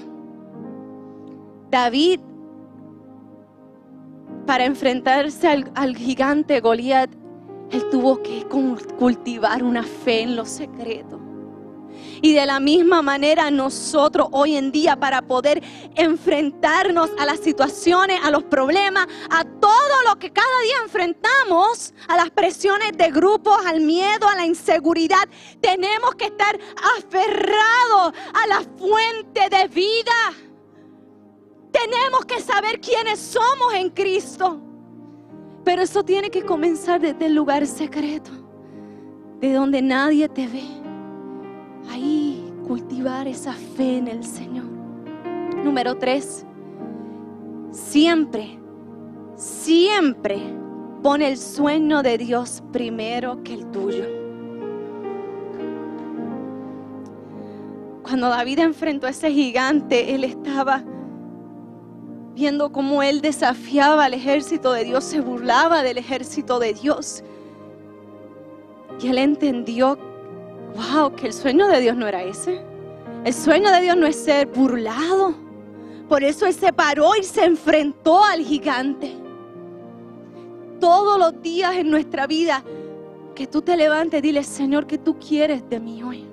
David 1.71 2.21
para 4.45 4.65
enfrentarse 4.65 5.49
al, 5.75 5.97
gigante 5.97 6.61
Goliat, 6.61 7.11
él 7.71 7.89
tuvo 7.91 8.23
que 8.23 8.45
cultivar 8.99 9.63
una 9.63 9.83
fe 9.83 10.23
en 10.23 10.37
lo 10.37 10.45
secreto. 10.45 11.21
Y 12.23 12.33
de 12.33 12.47
la 12.47 12.61
misma 12.61 13.03
manera 13.03 13.51
nosotros 13.51 14.29
hoy 14.33 14.57
en 14.57 14.73
día 14.73 14.97
para 14.97 15.23
poder 15.23 15.63
enfrentarnos 15.95 17.11
a 17.19 17.27
las 17.27 17.41
situaciones, 17.41 18.21
a 18.23 18.31
los 18.31 18.45
problemas, 18.45 19.07
a 19.31 19.45
todo 19.45 20.03
lo 20.09 20.19
que 20.19 20.33
cada 20.33 20.61
día 20.63 20.77
enfrentamos, 20.83 21.93
a 22.09 22.17
las 22.17 22.31
presiones 22.31 22.93
de 22.97 23.11
grupos, 23.11 23.59
al 23.67 23.81
miedo, 23.81 24.29
a 24.29 24.37
la 24.37 24.47
inseguridad, 24.47 25.29
tenemos 25.61 26.15
que 26.15 26.27
estar 26.27 26.59
aferrados 26.97 28.15
a 28.33 28.47
la 28.47 28.63
fuente 28.79 29.49
de 29.51 29.69
vida. 29.69 30.44
Tenemos 31.75 32.25
que 32.25 32.41
saber 32.41 32.81
quiénes 32.81 33.19
somos 33.19 33.75
en 33.75 33.91
Cristo. 33.91 34.61
Pero 35.65 35.83
eso 35.83 36.05
tiene 36.05 36.31
que 36.31 36.45
comenzar 36.45 37.01
desde 37.01 37.27
el 37.27 37.35
lugar 37.35 37.67
secreto, 37.67 38.31
de 39.41 39.53
donde 39.53 39.83
nadie 39.83 40.29
te 40.29 40.47
ve. 40.47 40.63
Ahí 41.91 42.53
cultivar 42.67 43.27
esa 43.27 43.53
fe 43.53 43.99
en 43.99 44.09
el 44.09 44.25
Señor. 44.25 44.67
Número 45.65 45.97
tres, 45.97 46.47
siempre, 47.73 48.59
siempre 49.35 50.39
pone 51.03 51.29
el 51.29 51.39
sueño 51.39 52.03
de 52.03 52.19
Dios 52.19 52.63
primero 52.73 53.43
que 53.43 53.55
el 53.55 53.71
tuyo. 53.71 54.05
Cuando 58.03 58.29
David 58.29 58.61
enfrentó 58.61 59.07
a 59.07 59.11
ese 59.11 59.31
gigante, 59.31 60.15
él 60.15 60.25
estaba 60.25 60.85
viendo 62.35 62.73
cómo 62.73 63.03
él 63.03 63.21
desafiaba 63.21 64.05
al 64.05 64.15
ejército 64.15 64.73
de 64.73 64.85
Dios, 64.85 65.05
se 65.05 65.21
burlaba 65.21 65.83
del 65.83 65.99
ejército 65.99 66.59
de 66.59 66.75
Dios. 66.75 67.23
Y 69.01 69.09
él 69.09 69.19
entendió, 69.19 69.99
wow, 70.75 71.15
que 71.15 71.29
el 71.29 71.33
sueño 71.33 71.69
de 71.69 71.81
Dios 71.81 71.97
no 71.97 72.07
era 72.07 72.23
ese. 72.23 72.61
El 73.25 73.33
sueño 73.33 73.71
de 73.71 73.81
Dios 73.81 73.97
no 73.97 74.07
es 74.07 74.17
ser 74.17 74.47
burlado. 74.49 75.35
Por 76.09 76.23
eso 76.23 76.47
él 76.47 76.55
se 76.55 76.73
paró 76.73 77.13
y 77.19 77.23
se 77.23 77.45
enfrentó 77.45 78.23
al 78.23 78.41
gigante. 78.41 79.15
Todos 80.81 81.19
los 81.19 81.41
días 81.41 81.77
en 81.77 81.91
nuestra 81.91 82.27
vida, 82.27 82.63
que 83.35 83.47
tú 83.47 83.63
te 83.63 83.77
levantes, 83.77 84.21
dile, 84.23 84.43
Señor, 84.45 84.87
¿qué 84.87 84.99
tú 84.99 85.19
quieres 85.19 85.69
de 85.69 85.81
mí 85.81 86.03
hoy? 86.03 86.25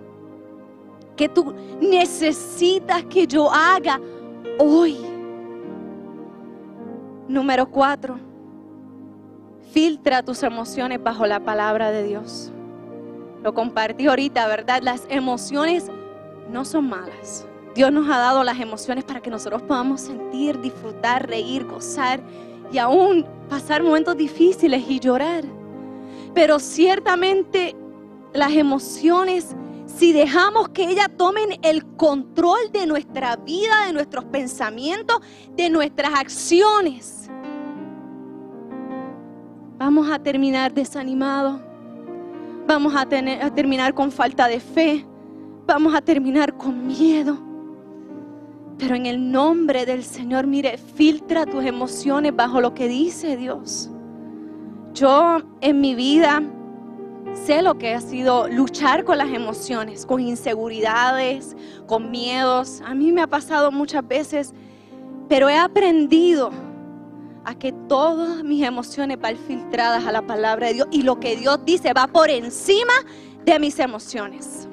¿Qué 1.16 1.30
tú 1.30 1.54
necesitas 1.80 3.06
que 3.06 3.28
yo 3.28 3.52
haga 3.52 4.00
hoy? 4.60 5.11
Número 7.32 7.72
cuatro, 7.72 8.20
filtra 9.72 10.22
tus 10.22 10.44
emociones 10.44 11.02
bajo 11.02 11.26
la 11.26 11.39
palabra 11.39 11.89
de 11.89 12.04
Dios. 12.04 12.52
Lo 13.41 13.54
compartí 13.54 14.08
ahorita, 14.08 14.46
¿verdad? 14.48 14.82
Las 14.84 15.04
emociones 15.08 15.89
no 16.50 16.65
son 16.65 16.89
malas. 16.89 17.48
Dios 17.74 17.89
nos 17.94 18.10
ha 18.10 18.17
dado 18.17 18.44
las 18.44 18.60
emociones 18.60 19.06
para 19.06 19.22
que 19.22 19.30
nosotros 19.30 19.62
podamos 19.62 20.02
sentir, 20.02 20.60
disfrutar, 20.60 21.26
reír, 21.26 21.65
gozar 21.65 22.20
y 22.70 22.80
aún 22.80 23.26
pasar 23.50 23.82
momentos 23.82 24.17
difíciles 24.17 24.84
y 24.89 25.00
llorar. 25.00 25.46
Pero 26.34 26.60
ciertamente 26.60 27.78
las 28.34 28.52
emociones 28.52 29.56
si 29.97 30.13
dejamos 30.13 30.69
que 30.69 30.89
ellas 30.89 31.10
tomen 31.17 31.60
el 31.62 31.86
control 31.95 32.71
de 32.71 32.86
nuestra 32.86 33.36
vida, 33.36 33.86
de 33.88 33.93
nuestros 33.93 34.25
pensamientos, 34.25 35.19
de 35.56 35.69
nuestras 35.69 36.13
acciones, 36.13 37.30
vamos 39.77 40.10
a 40.10 40.19
terminar 40.19 40.73
desanimados, 40.73 41.60
vamos 42.67 42.95
a, 42.95 43.06
tener, 43.06 43.43
a 43.43 43.54
terminar 43.54 43.93
con 43.93 44.12
falta 44.12 44.47
de 44.47 44.60
fe, 44.60 45.06
vamos 45.65 45.93
a 45.93 46.01
terminar 46.01 46.56
con 46.56 46.88
miedo. 46.88 47.38
Pero 48.77 48.95
en 48.95 49.06
el 49.06 49.32
nombre 49.32 49.86
del 49.86 50.04
Señor, 50.04 50.47
mire, 50.47 50.77
filtra 50.77 51.45
tus 51.45 51.63
emociones 51.63 52.36
bajo 52.36 52.62
lo 52.62 52.73
que 52.73 52.88
dice 52.88 53.38
Dios. 53.38 53.91
Yo 54.93 55.39
en 55.62 55.80
mi 55.80 55.93
vida 55.95 56.41
Sé 57.34 57.62
lo 57.62 57.78
que 57.78 57.94
ha 57.94 58.02
sido 58.02 58.48
luchar 58.48 59.04
con 59.04 59.17
las 59.17 59.30
emociones, 59.30 60.06
con 60.06 60.20
inseguridades, 60.20 61.56
con 61.88 62.12
miedos. 62.12 62.82
A 62.86 62.94
mí 62.94 63.12
me 63.12 63.22
ha 63.22 63.28
pasado 63.28 63.72
muchas 63.72 64.08
veces, 64.08 64.54
pero 65.28 65.50
he 65.50 65.58
aprendido 65.58 66.52
a 67.46 67.56
que 67.56 67.72
todas 67.72 68.44
mis 68.44 68.63
emociones 68.63 69.20
van 69.20 69.38
filtradas 69.38 70.06
a 70.06 70.12
la 70.12 70.22
palabra 70.22 70.67
de 70.67 70.74
Dios 70.76 70.88
y 70.91 71.02
lo 71.04 71.20
que 71.20 71.36
Dios 71.36 71.60
dice 71.65 71.94
va 71.94 72.08
por 72.08 72.30
encima 72.30 72.94
de 73.46 73.60
mis 73.60 73.80
emociones. 73.80 74.67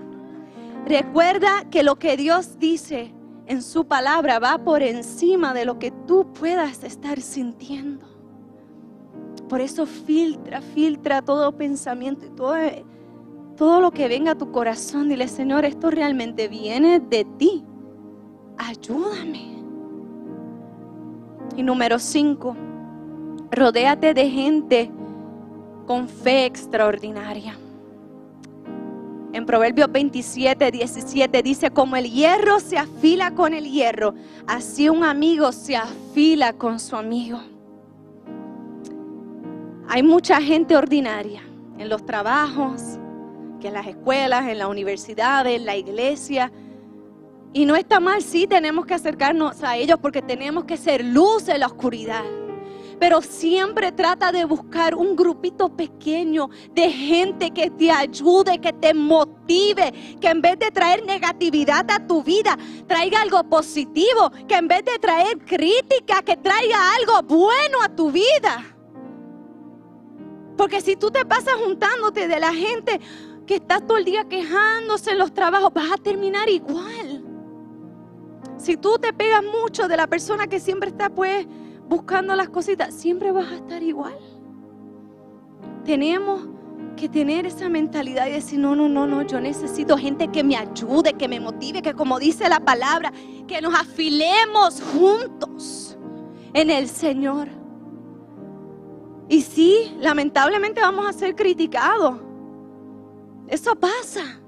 Recuerda 0.85 1.65
que 1.71 1.83
lo 1.83 1.97
que 1.97 2.17
Dios 2.17 2.59
dice 2.59 3.15
en 3.47 3.63
su 3.63 3.87
palabra 3.87 4.39
va 4.39 4.59
por 4.59 4.83
encima 4.83 5.55
de 5.55 5.65
lo 5.65 5.79
que 5.79 5.91
tú 5.91 6.33
puedas 6.33 6.85
estar 6.85 7.21
sintiendo. 7.21 8.18
Por 9.49 9.61
eso 9.61 9.87
filtra, 9.87 10.61
filtra 10.61 11.23
todo 11.23 11.53
pensamiento 11.53 12.27
y 12.27 12.31
todo, 12.31 12.55
todo 13.57 13.81
lo 13.81 13.91
que 13.91 14.09
venga 14.09 14.33
a 14.33 14.39
tu 14.39 14.53
corazón. 14.53 15.09
Dile, 15.09 15.27
Señor, 15.29 15.65
esto 15.65 15.91
realmente 15.91 16.49
viene 16.49 17.01
de 17.01 17.25
ti. 17.25 17.65
Ayúdame. 18.59 19.57
Y 21.57 21.63
número 21.63 21.99
cinco, 21.99 22.57
rodéate 23.51 24.15
de 24.15 24.31
gente 24.31 24.91
con 25.87 26.09
fe 26.09 26.45
extraordinaria. 26.45 27.59
En 29.33 29.47
Proverbios 29.47 29.91
27, 29.91 30.71
17 30.71 31.43
dice, 31.43 31.71
como 31.71 31.97
el 31.97 32.11
hierro 32.11 32.61
se 32.61 32.79
afila 32.79 33.35
con 33.35 33.55
el 33.55 33.71
hierro, 33.71 34.15
así 34.47 34.89
un 34.89 35.05
amigo 35.05 35.53
se 35.53 35.77
afila 35.77 36.53
con 36.53 36.79
su 36.81 36.97
amigo. 36.97 37.41
Hay 39.89 40.03
mucha 40.03 40.41
gente 40.43 40.77
ordinaria 40.77 41.43
en 41.79 41.89
los 41.89 42.05
trabajos, 42.05 42.83
que 43.59 43.69
en 43.69 43.75
las 43.75 43.87
escuelas, 43.87 44.47
en 44.47 44.59
las 44.59 44.69
universidades, 44.69 45.57
en 45.57 45.65
la 45.65 45.77
iglesia. 45.77 46.53
Y 47.55 47.65
no 47.65 47.75
está 47.75 47.99
mal, 47.99 48.23
sí 48.23 48.47
tenemos 48.47 48.85
que 48.85 48.93
acercarnos 48.93 49.63
a 49.63 49.77
ellos 49.77 49.99
porque 50.01 50.21
tenemos 50.21 50.65
que 50.65 50.77
ser 50.77 51.03
luz 51.03 51.49
en 51.49 51.61
la 51.61 51.67
oscuridad 51.67 52.25
pero 53.01 53.23
siempre 53.23 53.93
trata 53.93 54.33
de 54.33 54.45
buscar 54.45 54.95
un 54.95 55.15
grupito 55.15 55.69
pequeño 55.69 56.51
de 56.73 56.91
gente 56.91 57.51
que 57.53 57.71
te 57.71 57.91
ayude, 57.91 58.61
que 58.61 58.73
te 58.73 58.93
motive, 58.93 59.93
que 60.21 60.29
en 60.29 60.43
vez 60.43 60.59
de 60.59 60.71
traer 60.71 61.05
negatividad 61.07 61.89
a 61.91 62.05
tu 62.07 62.23
vida, 62.23 62.59
traiga 62.87 63.23
algo 63.23 63.45
positivo, 63.45 64.33
que 64.49 64.57
en 64.57 64.69
vez 64.69 64.85
de 64.85 64.99
traer 64.99 65.39
crítica, 65.39 66.23
que 66.23 66.37
traiga 66.37 66.77
algo 66.97 67.23
bueno 67.23 67.79
a 67.83 67.89
tu 67.89 68.11
vida. 68.11 68.78
Porque 70.59 70.81
si 70.81 70.97
tú 70.97 71.13
te 71.13 71.25
pasas 71.25 71.55
juntándote 71.65 72.27
de 72.27 72.41
la 72.41 72.53
gente 72.53 73.01
que 73.47 73.55
está 73.55 73.81
todo 73.81 73.97
el 73.97 74.05
día 74.05 74.25
quejándose 74.25 75.13
en 75.13 75.19
los 75.19 75.33
trabajos, 75.33 75.73
vas 75.73 75.93
a 75.93 75.97
terminar 75.97 76.49
igual. 76.49 77.25
Si 78.59 78.77
tú 78.77 78.99
te 78.99 79.13
pegas 79.13 79.45
mucho 79.45 79.87
de 79.87 79.97
la 79.97 80.09
persona 80.09 80.49
que 80.49 80.59
siempre 80.59 80.91
está 80.91 81.11
pues 81.11 81.47
buscando 81.89 82.35
las 82.35 82.49
cositas, 82.49 82.93
siempre 82.93 83.31
vas 83.31 83.53
a 83.53 83.55
estar 83.55 83.85
igual. 83.85 84.19
Tenemos 85.85 86.49
que 86.97 87.09
tener 87.09 87.47
esa 87.47 87.69
mentalidad 87.69 88.27
y 88.27 88.33
decir, 88.33 88.59
no, 88.59 88.75
no, 88.75 88.89
no, 88.89 89.07
no, 89.07 89.23
yo 89.23 89.41
necesito 89.41 89.97
gente 89.97 90.27
que 90.27 90.43
me 90.43 90.57
ayude, 90.57 91.15
que 91.15 91.29
me 91.29 91.39
motive, 91.39 91.83
que 91.83 91.95
como 91.95 92.19
dice 92.19 92.49
la 92.49 92.59
palabra, 92.59 93.13
que 93.47 93.63
nos 93.63 93.75
afilemos 93.75 94.83
juntos 94.83 95.97
en 96.53 96.69
el 96.71 96.89
Señor. 96.89 97.58
Y 99.29 99.43
sí, 99.43 99.95
lamentablemente 100.01 100.81
vamos 100.81 101.07
a 101.07 101.13
ser 101.13 101.35
criticados. 101.37 102.19
Eso 103.47 103.77
pasa. 103.77 104.41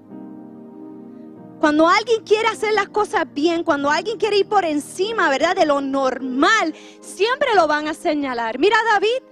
Cuando 1.60 1.86
alguien 1.86 2.22
quiere 2.24 2.48
hacer 2.48 2.72
las 2.72 2.88
cosas 2.88 3.26
bien, 3.34 3.62
cuando 3.62 3.90
alguien 3.90 4.16
quiere 4.16 4.38
ir 4.38 4.48
por 4.48 4.64
encima, 4.64 5.28
¿verdad? 5.28 5.54
De 5.54 5.66
lo 5.66 5.82
normal, 5.82 6.74
siempre 7.00 7.54
lo 7.54 7.66
van 7.66 7.86
a 7.88 7.92
señalar. 7.92 8.58
Mira 8.58 8.78
David, 8.94 9.22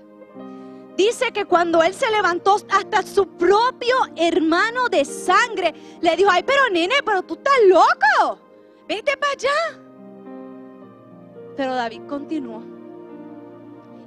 dice 0.94 1.32
que 1.32 1.46
cuando 1.46 1.82
él 1.82 1.94
se 1.94 2.10
levantó, 2.10 2.56
hasta 2.68 3.02
su 3.02 3.26
propio 3.26 3.96
hermano 4.16 4.90
de 4.90 5.06
sangre 5.06 5.72
le 6.02 6.16
dijo, 6.16 6.30
ay, 6.30 6.42
pero 6.42 6.68
nene, 6.70 6.96
pero 7.02 7.22
tú 7.22 7.34
estás 7.34 7.54
loco, 7.66 8.38
vete 8.86 9.16
para 9.16 9.32
allá. 9.32 9.80
Pero 11.56 11.74
David 11.74 12.02
continuó. 12.06 12.62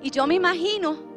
Y 0.03 0.11
yo 0.11 0.27
me 0.27 0.35
imagino 0.35 1.10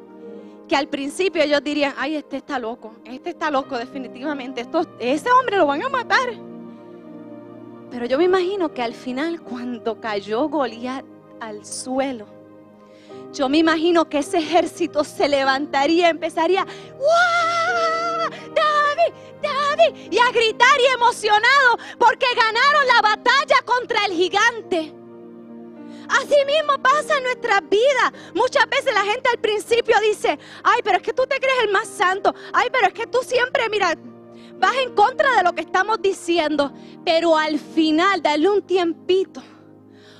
que 0.69 0.77
al 0.77 0.89
principio 0.89 1.43
ellos 1.43 1.63
dirían, 1.63 1.95
ay, 1.97 2.17
este 2.17 2.39
está 2.39 2.59
loco, 2.59 2.95
este 3.05 3.31
está 3.31 3.51
loco 3.51 3.77
definitivamente, 3.77 4.63
Esto, 4.63 4.87
ese 4.99 5.31
hombre 5.31 5.57
lo 5.57 5.67
van 5.67 5.83
a 5.83 5.89
matar. 5.89 6.31
Pero 7.91 8.07
yo 8.07 8.19
me 8.19 8.25
imagino 8.25 8.73
que 8.73 8.83
al 8.83 8.95
final, 8.95 9.41
cuando 9.43 10.01
cayó 10.01 10.49
Goliat 10.49 11.05
al 11.41 11.65
suelo, 11.65 12.27
yo 13.33 13.49
me 13.49 13.59
imagino 13.59 14.09
que 14.09 14.19
ese 14.19 14.39
ejército 14.39 15.05
se 15.05 15.29
levantaría, 15.29 16.09
empezaría, 16.09 16.65
¡Wow! 16.65 18.31
¡David! 18.55 19.15
¡David! 19.43 20.13
Y 20.13 20.19
a 20.19 20.31
gritar 20.31 20.81
y 20.81 20.95
emocionado 20.95 21.79
porque 21.99 22.27
ganaron 22.35 22.87
la 22.87 23.03
batalla 23.03 23.57
contra 23.65 24.05
el 24.07 24.13
gigante. 24.13 25.04
Así 26.09 26.37
mismo 26.47 26.79
pasa 26.83 27.17
en 27.17 27.25
nuestras 27.25 27.61
vidas. 27.69 28.13
Muchas 28.35 28.69
veces 28.69 28.93
la 28.93 29.03
gente 29.03 29.29
al 29.31 29.39
principio 29.39 29.97
dice, 30.01 30.39
ay, 30.63 30.81
pero 30.83 30.99
es 30.99 31.03
que 31.03 31.13
tú 31.13 31.25
te 31.27 31.39
crees 31.39 31.63
el 31.63 31.73
más 31.73 31.89
santo. 31.89 32.35
Ay, 32.53 32.69
pero 32.71 32.87
es 32.87 32.93
que 32.93 33.07
tú 33.07 33.19
siempre, 33.23 33.69
mira, 33.69 33.95
vas 34.59 34.77
en 34.77 34.95
contra 34.95 35.37
de 35.37 35.43
lo 35.43 35.53
que 35.53 35.63
estamos 35.63 36.01
diciendo, 36.01 36.73
pero 37.05 37.37
al 37.37 37.59
final 37.59 38.23
dale 38.23 38.49
un 38.49 38.63
tiempito. 38.63 39.43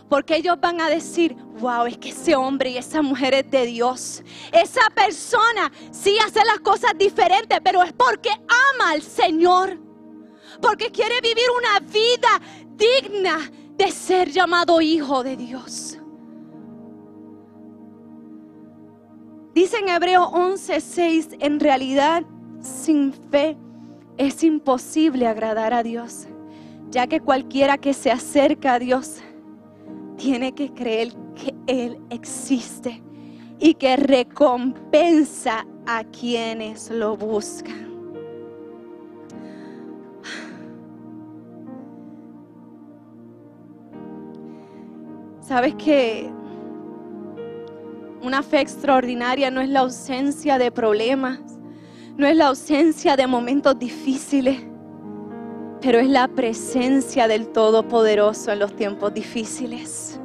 Porque 0.09 0.37
ellos 0.37 0.61
van 0.61 0.81
a 0.81 0.89
decir, 0.89 1.35
wow, 1.59 1.87
es 1.87 1.97
que 1.99 2.11
ese 2.11 2.37
hombre 2.37 2.71
y 2.71 2.77
esa 2.77 3.01
mujer 3.03 3.35
es 3.35 3.51
de 3.51 3.67
Dios. 3.67 4.23
Esa 4.53 4.89
persona 4.95 5.73
sí 5.91 6.19
hace 6.19 6.45
las 6.45 6.61
cosas 6.61 6.93
diferentes, 6.97 7.59
pero 7.65 7.83
es 7.83 7.93
porque 7.93 8.31
ama 8.31 8.91
al 8.93 9.03
Señor. 9.03 9.79
Porque 10.61 10.91
quiere 10.91 11.21
vivir 11.21 11.47
una 11.57 11.81
vida 11.81 12.41
digna 12.77 13.51
de 13.77 13.91
ser 13.91 14.31
llamado 14.31 14.81
hijo 14.81 15.23
de 15.23 15.37
Dios. 15.37 15.99
Dice 19.55 19.79
en 19.79 19.89
Hebreo 19.89 20.31
11:6, 20.31 21.37
en 21.41 21.61
realidad 21.61 22.25
sin 22.61 23.13
fe 23.13 23.57
es 24.17 24.43
imposible 24.43 25.27
agradar 25.27 25.73
a 25.73 25.83
Dios, 25.83 26.27
ya 26.91 27.07
que 27.07 27.21
cualquiera 27.21 27.79
que 27.79 27.95
se 27.95 28.11
acerca 28.11 28.75
a 28.75 28.79
Dios 28.79 29.21
tiene 30.17 30.53
que 30.53 30.73
creer 30.73 31.13
que 31.35 31.55
Él 31.67 32.01
existe 32.11 33.03
y 33.59 33.75
que 33.75 33.97
recompensa 33.97 35.67
a 35.87 36.05
quienes 36.05 36.91
lo 36.91 37.17
buscan. 37.17 37.94
¿Sabes 45.55 45.77
que 45.77 46.29
una 48.21 48.43
fe 48.43 48.61
extraordinaria 48.61 49.53
no 49.53 49.61
es 49.61 49.69
la 49.69 49.81
ausencia 49.81 50.59
de 50.59 50.73
problemas? 50.73 51.39
no 52.17 52.27
es 52.27 52.37
la 52.37 52.49
ausencia 52.49 53.15
de 53.15 53.29
momentos 53.29 53.79
difíciles, 53.79 54.59
pero 55.81 56.01
es 56.01 56.09
la 56.09 56.27
presencia 56.27 57.29
del 57.29 57.53
Todopoderoso 57.53 58.51
en 58.51 58.59
los 58.59 58.75
tiempos 58.75 59.15
difíciles. 59.15 60.21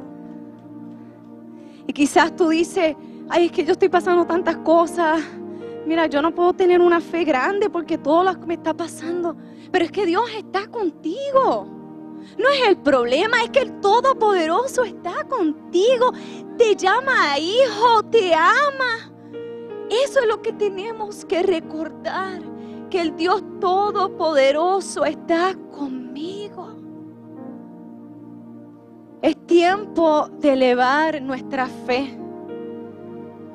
Y 1.86 1.92
quizás 1.92 2.34
tú 2.34 2.48
dices, 2.48 2.96
ay, 3.28 3.46
es 3.46 3.52
que 3.52 3.64
yo 3.64 3.70
estoy 3.70 3.88
pasando 3.88 4.26
tantas 4.26 4.56
cosas. 4.56 5.20
Mira, 5.86 6.06
yo 6.06 6.20
no 6.22 6.34
puedo 6.34 6.54
tener 6.54 6.80
una 6.80 7.00
fe 7.00 7.22
grande 7.22 7.70
porque 7.70 7.98
todo 7.98 8.24
lo 8.24 8.40
que 8.40 8.46
me 8.46 8.54
está 8.54 8.74
pasando. 8.74 9.36
Pero 9.70 9.84
es 9.84 9.92
que 9.92 10.06
Dios 10.06 10.24
está 10.36 10.66
contigo. 10.66 11.79
No 12.38 12.48
es 12.48 12.68
el 12.68 12.76
problema, 12.76 13.42
es 13.42 13.50
que 13.50 13.60
el 13.60 13.80
Todopoderoso 13.80 14.84
está 14.84 15.24
contigo. 15.24 16.12
Te 16.56 16.76
llama 16.76 17.38
hijo, 17.38 18.02
te 18.10 18.34
ama. 18.34 19.12
Eso 19.90 20.20
es 20.20 20.26
lo 20.26 20.40
que 20.40 20.52
tenemos 20.52 21.24
que 21.24 21.42
recordar, 21.42 22.40
que 22.90 23.00
el 23.00 23.16
Dios 23.16 23.42
Todopoderoso 23.60 25.04
está 25.04 25.54
conmigo. 25.76 26.76
Es 29.22 29.36
tiempo 29.46 30.28
de 30.38 30.52
elevar 30.52 31.20
nuestra 31.20 31.66
fe. 31.66 32.16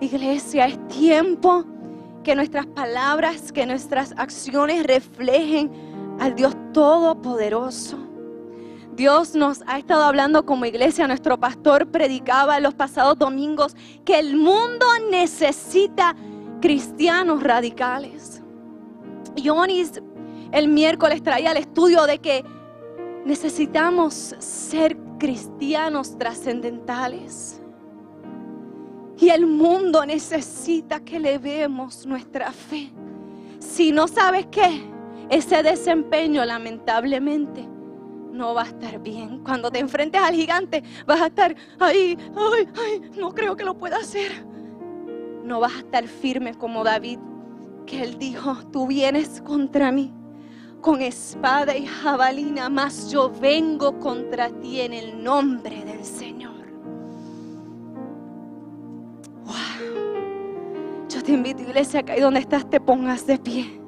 Iglesia, 0.02 0.68
es 0.68 0.88
tiempo 0.88 1.64
que 2.24 2.36
nuestras 2.36 2.66
palabras, 2.66 3.52
que 3.52 3.66
nuestras 3.66 4.14
acciones 4.18 4.84
reflejen 4.84 5.72
al 6.20 6.36
Dios 6.36 6.56
Todopoderoso. 6.74 8.05
Dios 8.96 9.36
nos 9.36 9.62
ha 9.68 9.78
estado 9.78 10.04
hablando 10.04 10.46
como 10.46 10.66
iglesia, 10.66 11.06
nuestro 11.06 11.38
pastor 11.38 11.88
predicaba 11.88 12.62
los 12.62 12.74
pasados 12.74 13.18
domingos 13.18 13.76
que 14.06 14.18
el 14.18 14.38
mundo 14.38 14.86
necesita 15.12 16.16
cristianos 16.62 17.44
radicales. 17.44 18.42
Y 19.36 19.50
Onis 19.50 20.02
el 20.54 20.70
miércoles 20.70 21.22
traía 21.22 21.52
el 21.52 21.58
estudio 21.58 22.06
de 22.06 22.20
que 22.20 22.46
necesitamos 23.26 24.36
ser 24.40 24.96
cristianos 25.20 26.18
trascendentales. 26.18 27.62
Y 29.18 29.30
el 29.30 29.46
mundo 29.46 30.06
necesita 30.06 31.02
que 31.02 31.20
le 31.20 31.38
vemos 31.38 32.06
nuestra 32.06 32.54
fe. 32.54 32.94
Si 33.60 33.92
no 33.92 34.08
sabes 34.08 34.48
qué, 34.48 34.84
ese 35.30 35.64
desempeño 35.64 36.46
lamentablemente 36.46 37.75
no 38.36 38.54
va 38.54 38.64
a 38.64 38.66
estar 38.66 39.00
bien. 39.00 39.44
Cuando 39.44 39.72
te 39.72 39.80
enfrentes 39.80 40.22
al 40.22 40.36
gigante, 40.36 40.84
vas 41.08 41.22
a 41.22 41.28
estar 41.28 41.56
ahí, 41.80 42.18
ay, 42.36 42.68
ay, 42.78 43.12
no 43.18 43.34
creo 43.34 43.56
que 43.56 43.64
lo 43.64 43.78
pueda 43.78 43.98
hacer. 43.98 44.46
No 45.44 45.60
vas 45.60 45.74
a 45.74 45.80
estar 45.80 46.08
firme 46.08 46.54
como 46.56 46.84
David, 46.84 47.20
que 47.86 48.04
él 48.04 48.18
dijo, 48.18 48.56
tú 48.72 48.88
vienes 48.88 49.42
contra 49.42 49.92
mí 49.92 50.14
con 50.86 51.02
espada 51.02 51.76
y 51.76 51.88
jabalina, 51.88 52.70
mas 52.70 53.10
yo 53.10 53.32
vengo 53.42 54.00
contra 54.00 54.50
ti 54.52 54.82
en 54.82 54.94
el 54.94 55.24
nombre 55.24 55.84
del 55.84 56.06
Señor. 56.06 56.54
Wow. 59.46 61.08
Yo 61.10 61.24
te 61.24 61.32
invito, 61.32 61.64
iglesia, 61.64 62.04
que 62.04 62.12
ahí 62.12 62.20
donde 62.20 62.40
estás 62.40 62.70
te 62.70 62.80
pongas 62.80 63.26
de 63.26 63.40
pie. 63.40 63.82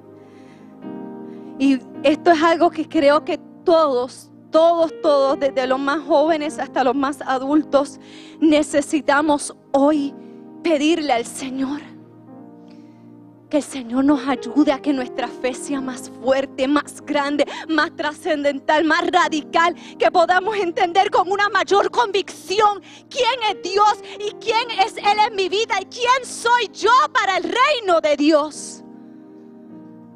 Y 1.60 1.80
esto 2.02 2.32
es 2.32 2.42
algo 2.42 2.72
que 2.72 2.90
creo 2.90 3.24
que 3.24 3.40
todos, 3.64 4.32
todos, 4.52 4.94
todos, 5.02 5.40
desde 5.40 5.68
los 5.68 5.80
más 5.80 6.04
jóvenes 6.04 6.60
hasta 6.60 6.84
los 6.84 6.96
más 6.96 7.22
adultos, 7.22 8.00
necesitamos 8.40 9.56
hoy 9.72 10.14
pedirle 10.64 11.14
al 11.14 11.26
Señor. 11.26 11.82
Que 13.50 13.58
el 13.58 13.64
Señor 13.64 14.04
nos 14.04 14.28
ayude 14.28 14.74
a 14.74 14.82
que 14.82 14.92
nuestra 14.92 15.30
fe 15.30 15.54
sea 15.54 15.80
más 15.80 16.12
fuerte, 16.22 16.68
más 16.68 17.02
grande, 17.06 17.46
más 17.70 17.96
trascendental, 17.96 18.84
más 18.84 19.08
radical, 19.10 19.74
que 19.98 20.12
podamos 20.12 20.58
entender 20.58 21.10
con 21.10 21.32
una 21.32 21.48
mayor 21.48 21.90
convicción 21.90 22.82
quién 23.10 23.40
es 23.50 23.72
Dios 23.72 24.04
y 24.20 24.32
quién 24.44 24.70
es 24.86 24.98
Él 24.98 25.18
en 25.26 25.36
mi 25.36 25.48
vida 25.48 25.76
y 25.82 25.86
quién 25.86 26.26
soy 26.26 26.68
yo 26.74 26.92
para 27.14 27.38
el 27.38 27.44
reino 27.44 28.02
de 28.02 28.18
Dios. 28.18 28.84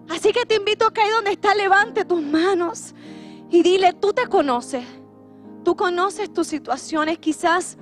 Así 0.10 0.34
que 0.34 0.46
te 0.46 0.56
invito 0.56 0.88
a 0.88 0.94
que 0.94 1.00
ahí 1.00 1.10
donde 1.12 1.32
está, 1.32 1.56
levante 1.56 2.04
tus 2.04 2.22
manos 2.22 2.94
y 3.52 3.62
dile, 3.62 3.94
tú 3.94 4.14
te 4.14 4.26
conoces, 4.28 4.84
tú 5.64 5.76
conoces 5.76 6.34
tus 6.34 6.48
situaciones, 6.48 7.20
quizás 7.20 7.78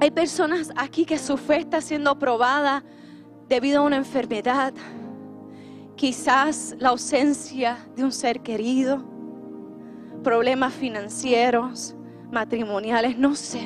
hay 0.00 0.10
personas 0.10 0.72
aquí 0.76 1.04
que 1.04 1.18
su 1.18 1.36
fe 1.36 1.58
está 1.58 1.80
siendo 1.80 2.18
probada 2.18 2.82
debido 3.48 3.80
a 3.80 3.84
una 3.84 3.96
enfermedad, 3.96 4.72
quizás 5.96 6.74
la 6.78 6.88
ausencia 6.88 7.78
de 7.94 8.04
un 8.04 8.12
ser 8.12 8.40
querido, 8.40 9.04
problemas 10.22 10.72
financieros, 10.72 11.94
matrimoniales, 12.30 13.18
no 13.18 13.34
sé. 13.34 13.60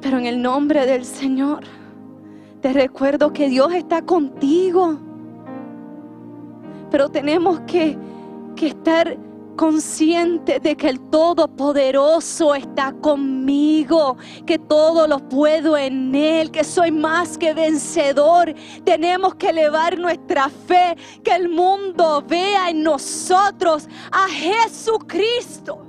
Pero 0.00 0.18
en 0.18 0.26
el 0.26 0.42
nombre 0.42 0.84
del 0.86 1.04
Señor, 1.04 1.64
te 2.60 2.72
recuerdo 2.72 3.32
que 3.32 3.48
Dios 3.48 3.72
está 3.74 4.02
contigo. 4.02 4.98
Pero 6.90 7.08
tenemos 7.08 7.60
que, 7.60 7.96
que 8.54 8.68
estar 8.68 9.16
consciente 9.56 10.60
de 10.60 10.76
que 10.76 10.88
el 10.88 11.00
Todopoderoso 11.00 12.54
está 12.54 12.92
conmigo, 12.92 14.16
que 14.46 14.58
todo 14.58 15.06
lo 15.06 15.28
puedo 15.28 15.76
en 15.76 16.14
Él, 16.14 16.50
que 16.50 16.64
soy 16.64 16.90
más 16.90 17.38
que 17.38 17.54
vencedor. 17.54 18.54
Tenemos 18.84 19.34
que 19.36 19.50
elevar 19.50 19.98
nuestra 19.98 20.48
fe, 20.48 20.96
que 21.22 21.34
el 21.34 21.48
mundo 21.48 22.24
vea 22.26 22.70
en 22.70 22.82
nosotros 22.82 23.88
a 24.10 24.28
Jesucristo. 24.28 25.84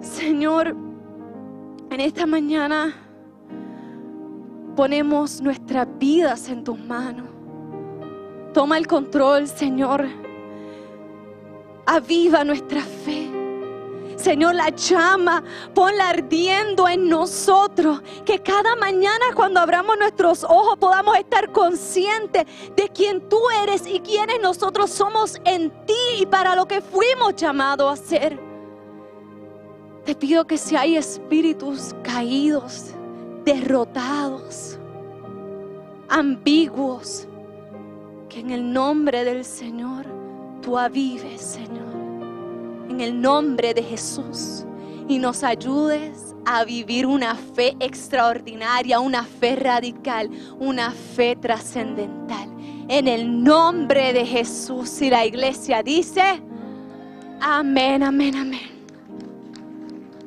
Señor, 0.00 0.76
en 1.90 2.00
esta 2.00 2.26
mañana 2.26 2.94
ponemos 4.76 5.40
nuestras 5.40 5.86
vidas 5.98 6.48
en 6.48 6.62
tus 6.62 6.78
manos. 6.78 7.26
Toma 8.52 8.78
el 8.78 8.86
control, 8.86 9.46
Señor 9.46 10.27
aviva 11.88 12.44
nuestra 12.44 12.82
fe. 12.82 13.26
Señor, 14.16 14.56
la 14.56 14.68
llama, 14.70 15.42
ponla 15.74 16.10
ardiendo 16.10 16.86
en 16.86 17.08
nosotros. 17.08 18.02
Que 18.26 18.40
cada 18.40 18.76
mañana 18.76 19.26
cuando 19.34 19.60
abramos 19.60 19.96
nuestros 19.98 20.44
ojos 20.44 20.76
podamos 20.78 21.16
estar 21.16 21.50
conscientes 21.50 22.44
de 22.76 22.88
quién 22.90 23.26
tú 23.28 23.38
eres 23.62 23.86
y 23.86 24.00
quiénes 24.00 24.40
nosotros 24.42 24.90
somos 24.90 25.40
en 25.44 25.70
ti 25.86 25.94
y 26.20 26.26
para 26.26 26.54
lo 26.54 26.66
que 26.66 26.82
fuimos 26.82 27.36
llamados 27.36 27.92
a 27.98 28.04
ser. 28.04 28.38
Te 30.04 30.14
pido 30.14 30.46
que 30.46 30.58
si 30.58 30.76
hay 30.76 30.96
espíritus 30.96 31.94
caídos, 32.02 32.86
derrotados, 33.44 34.78
ambiguos, 36.08 37.26
que 38.28 38.40
en 38.40 38.50
el 38.50 38.72
nombre 38.72 39.24
del 39.24 39.44
Señor 39.44 40.17
tú 40.62 40.78
avives, 40.78 41.40
Señor, 41.40 41.94
en 42.88 43.00
el 43.00 43.20
nombre 43.20 43.74
de 43.74 43.82
Jesús 43.82 44.64
y 45.08 45.18
nos 45.18 45.42
ayudes 45.42 46.34
a 46.44 46.64
vivir 46.64 47.06
una 47.06 47.34
fe 47.34 47.76
extraordinaria, 47.80 49.00
una 49.00 49.24
fe 49.24 49.56
radical, 49.56 50.30
una 50.58 50.90
fe 50.90 51.36
trascendental. 51.36 52.48
En 52.88 53.06
el 53.06 53.42
nombre 53.42 54.12
de 54.12 54.24
Jesús 54.24 55.02
y 55.02 55.10
la 55.10 55.26
iglesia 55.26 55.82
dice, 55.82 56.42
amén, 57.40 58.02
amén, 58.02 58.34
amén. 58.34 58.77